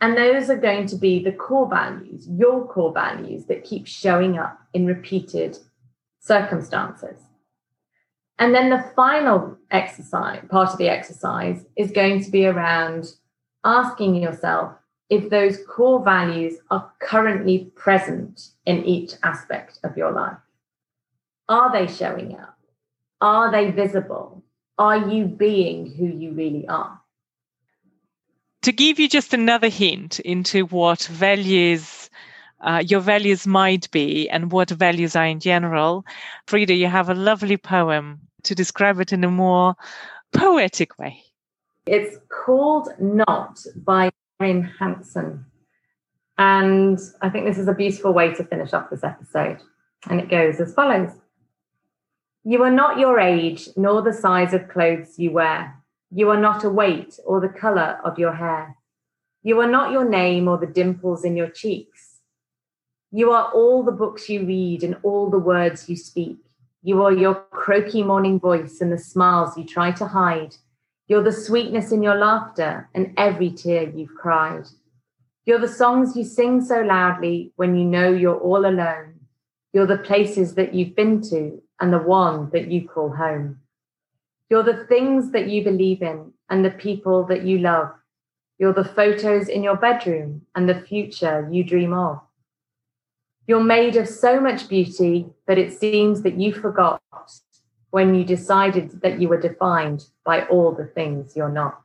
And 0.00 0.16
those 0.16 0.50
are 0.50 0.56
going 0.56 0.86
to 0.86 0.96
be 0.96 1.22
the 1.22 1.32
core 1.32 1.68
values, 1.68 2.28
your 2.28 2.66
core 2.66 2.92
values 2.92 3.46
that 3.46 3.64
keep 3.64 3.86
showing 3.86 4.36
up 4.36 4.60
in 4.74 4.84
repeated 4.84 5.58
circumstances. 6.18 7.18
And 8.42 8.52
then 8.52 8.70
the 8.70 8.84
final 8.96 9.56
exercise, 9.70 10.42
part 10.50 10.70
of 10.70 10.78
the 10.78 10.88
exercise, 10.88 11.64
is 11.76 11.92
going 11.92 12.24
to 12.24 12.30
be 12.32 12.44
around 12.44 13.12
asking 13.62 14.16
yourself 14.16 14.72
if 15.08 15.30
those 15.30 15.58
core 15.68 16.02
values 16.02 16.54
are 16.68 16.90
currently 16.98 17.70
present 17.76 18.48
in 18.66 18.84
each 18.84 19.12
aspect 19.22 19.78
of 19.84 19.96
your 19.96 20.10
life. 20.10 20.38
Are 21.48 21.70
they 21.70 21.86
showing 21.86 22.36
up? 22.36 22.58
Are 23.20 23.52
they 23.52 23.70
visible? 23.70 24.42
Are 24.76 25.08
you 25.08 25.26
being 25.26 25.94
who 25.94 26.06
you 26.06 26.32
really 26.32 26.66
are? 26.66 27.00
To 28.62 28.72
give 28.72 28.98
you 28.98 29.08
just 29.08 29.32
another 29.32 29.68
hint 29.68 30.18
into 30.18 30.66
what 30.66 31.02
values 31.04 32.10
uh, 32.60 32.82
your 32.84 33.00
values 33.00 33.46
might 33.46 33.88
be 33.92 34.28
and 34.30 34.50
what 34.50 34.70
values 34.70 35.14
are 35.14 35.26
in 35.26 35.38
general, 35.38 36.04
Frida, 36.48 36.74
you 36.74 36.88
have 36.88 37.08
a 37.08 37.14
lovely 37.14 37.56
poem 37.56 38.20
to 38.44 38.54
describe 38.54 39.00
it 39.00 39.12
in 39.12 39.24
a 39.24 39.30
more 39.30 39.74
poetic 40.32 40.98
way. 40.98 41.22
It's 41.86 42.16
called 42.28 42.88
Not 42.98 43.60
by 43.76 44.10
Erin 44.40 44.62
Hanson. 44.62 45.44
And 46.38 46.98
I 47.20 47.28
think 47.28 47.46
this 47.46 47.58
is 47.58 47.68
a 47.68 47.74
beautiful 47.74 48.12
way 48.12 48.34
to 48.34 48.44
finish 48.44 48.72
off 48.72 48.90
this 48.90 49.04
episode. 49.04 49.58
And 50.08 50.20
it 50.20 50.28
goes 50.28 50.60
as 50.60 50.74
follows 50.74 51.12
You 52.44 52.62
are 52.62 52.70
not 52.70 52.98
your 52.98 53.20
age, 53.20 53.68
nor 53.76 54.02
the 54.02 54.12
size 54.12 54.54
of 54.54 54.68
clothes 54.68 55.18
you 55.18 55.32
wear. 55.32 55.76
You 56.10 56.30
are 56.30 56.40
not 56.40 56.64
a 56.64 56.70
weight 56.70 57.18
or 57.24 57.40
the 57.40 57.48
color 57.48 58.00
of 58.04 58.18
your 58.18 58.34
hair. 58.34 58.76
You 59.42 59.60
are 59.60 59.70
not 59.70 59.92
your 59.92 60.08
name 60.08 60.46
or 60.46 60.58
the 60.58 60.66
dimples 60.66 61.24
in 61.24 61.36
your 61.36 61.48
cheeks. 61.48 62.18
You 63.10 63.32
are 63.32 63.50
all 63.52 63.82
the 63.82 63.92
books 63.92 64.28
you 64.28 64.46
read 64.46 64.82
and 64.82 64.96
all 65.02 65.30
the 65.30 65.38
words 65.38 65.88
you 65.88 65.96
speak. 65.96 66.38
You 66.84 67.04
are 67.04 67.12
your 67.12 67.36
croaky 67.52 68.02
morning 68.02 68.40
voice 68.40 68.80
and 68.80 68.92
the 68.92 68.98
smiles 68.98 69.56
you 69.56 69.64
try 69.64 69.92
to 69.92 70.04
hide. 70.04 70.56
You're 71.06 71.22
the 71.22 71.30
sweetness 71.30 71.92
in 71.92 72.02
your 72.02 72.16
laughter 72.16 72.88
and 72.92 73.14
every 73.16 73.50
tear 73.50 73.88
you've 73.88 74.16
cried. 74.16 74.66
You're 75.46 75.60
the 75.60 75.68
songs 75.68 76.16
you 76.16 76.24
sing 76.24 76.60
so 76.60 76.80
loudly 76.80 77.52
when 77.54 77.76
you 77.76 77.84
know 77.84 78.10
you're 78.10 78.38
all 78.38 78.66
alone. 78.66 79.20
You're 79.72 79.86
the 79.86 79.98
places 79.98 80.56
that 80.56 80.74
you've 80.74 80.96
been 80.96 81.22
to 81.30 81.62
and 81.78 81.92
the 81.92 81.98
one 81.98 82.50
that 82.50 82.68
you 82.68 82.88
call 82.88 83.10
home. 83.10 83.60
You're 84.50 84.64
the 84.64 84.84
things 84.86 85.30
that 85.30 85.48
you 85.48 85.62
believe 85.62 86.02
in 86.02 86.32
and 86.50 86.64
the 86.64 86.70
people 86.70 87.24
that 87.26 87.44
you 87.44 87.58
love. 87.58 87.92
You're 88.58 88.72
the 88.72 88.84
photos 88.84 89.48
in 89.48 89.62
your 89.62 89.76
bedroom 89.76 90.42
and 90.56 90.68
the 90.68 90.80
future 90.80 91.48
you 91.48 91.62
dream 91.62 91.92
of. 91.92 92.20
You're 93.46 93.62
made 93.62 93.96
of 93.96 94.08
so 94.08 94.40
much 94.40 94.68
beauty 94.68 95.26
that 95.48 95.58
it 95.58 95.72
seems 95.72 96.22
that 96.22 96.38
you 96.38 96.52
forgot 96.52 97.02
when 97.90 98.14
you 98.14 98.24
decided 98.24 99.02
that 99.02 99.20
you 99.20 99.28
were 99.28 99.40
defined 99.40 100.04
by 100.24 100.44
all 100.46 100.72
the 100.72 100.86
things 100.86 101.36
you're 101.36 101.48
not. 101.48 101.82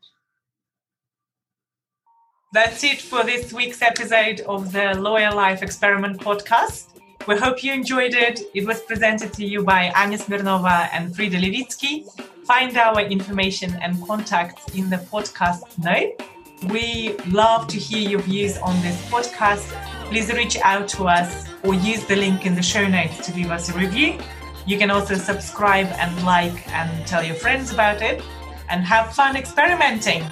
That's 2.54 2.84
it 2.84 3.02
for 3.02 3.24
this 3.24 3.52
week's 3.52 3.82
episode 3.82 4.41
of 4.41 4.72
the 4.72 4.93
Lawyer 5.00 5.32
Life 5.32 5.63
Experiment 5.63 6.20
podcast. 6.20 6.98
We 7.28 7.36
hope 7.36 7.63
you 7.63 7.74
enjoyed 7.74 8.13
it. 8.13 8.39
It 8.54 8.65
was 8.65 8.82
presented 8.82 9.34
to 9.34 9.46
you 9.46 9.63
by 9.63 9.91
Anya 9.96 10.17
Smirnova 10.17 10.88
and 10.93 11.13
Frida 11.13 11.38
Levitsky. 11.38 12.06
Find 12.46 12.78
our 12.78 13.02
information 13.02 13.78
and 13.82 14.02
contacts 14.08 14.74
in 14.76 14.89
the 14.89 14.98
podcast 14.98 15.78
note. 15.84 16.22
We 16.63 17.17
love 17.28 17.67
to 17.67 17.78
hear 17.78 18.10
your 18.10 18.22
views 18.22 18.58
on 18.58 18.82
this 18.82 18.98
podcast 19.10 19.72
please 20.08 20.32
reach 20.32 20.58
out 20.63 20.88
to 20.88 21.06
us 21.06 21.48
or 21.63 21.74
use 21.74 22.06
the 22.06 22.15
link 22.15 22.46
in 22.46 22.56
the 22.56 22.62
show 22.62 22.88
notes 22.88 23.26
to 23.26 23.36
leave 23.36 23.52
us 23.52 23.70
a 23.70 23.74
review. 23.78 24.17
You 24.65 24.78
can 24.78 24.89
also 24.89 25.15
subscribe 25.15 25.88
and 25.88 26.24
like 26.24 26.67
and 26.70 27.06
tell 27.06 27.24
your 27.24 27.36
friends 27.36 27.74
about 27.74 28.02
it 28.02 28.24
and 28.70 28.86
have 28.86 29.13
fun 29.13 29.36
experimenting. 29.36 30.24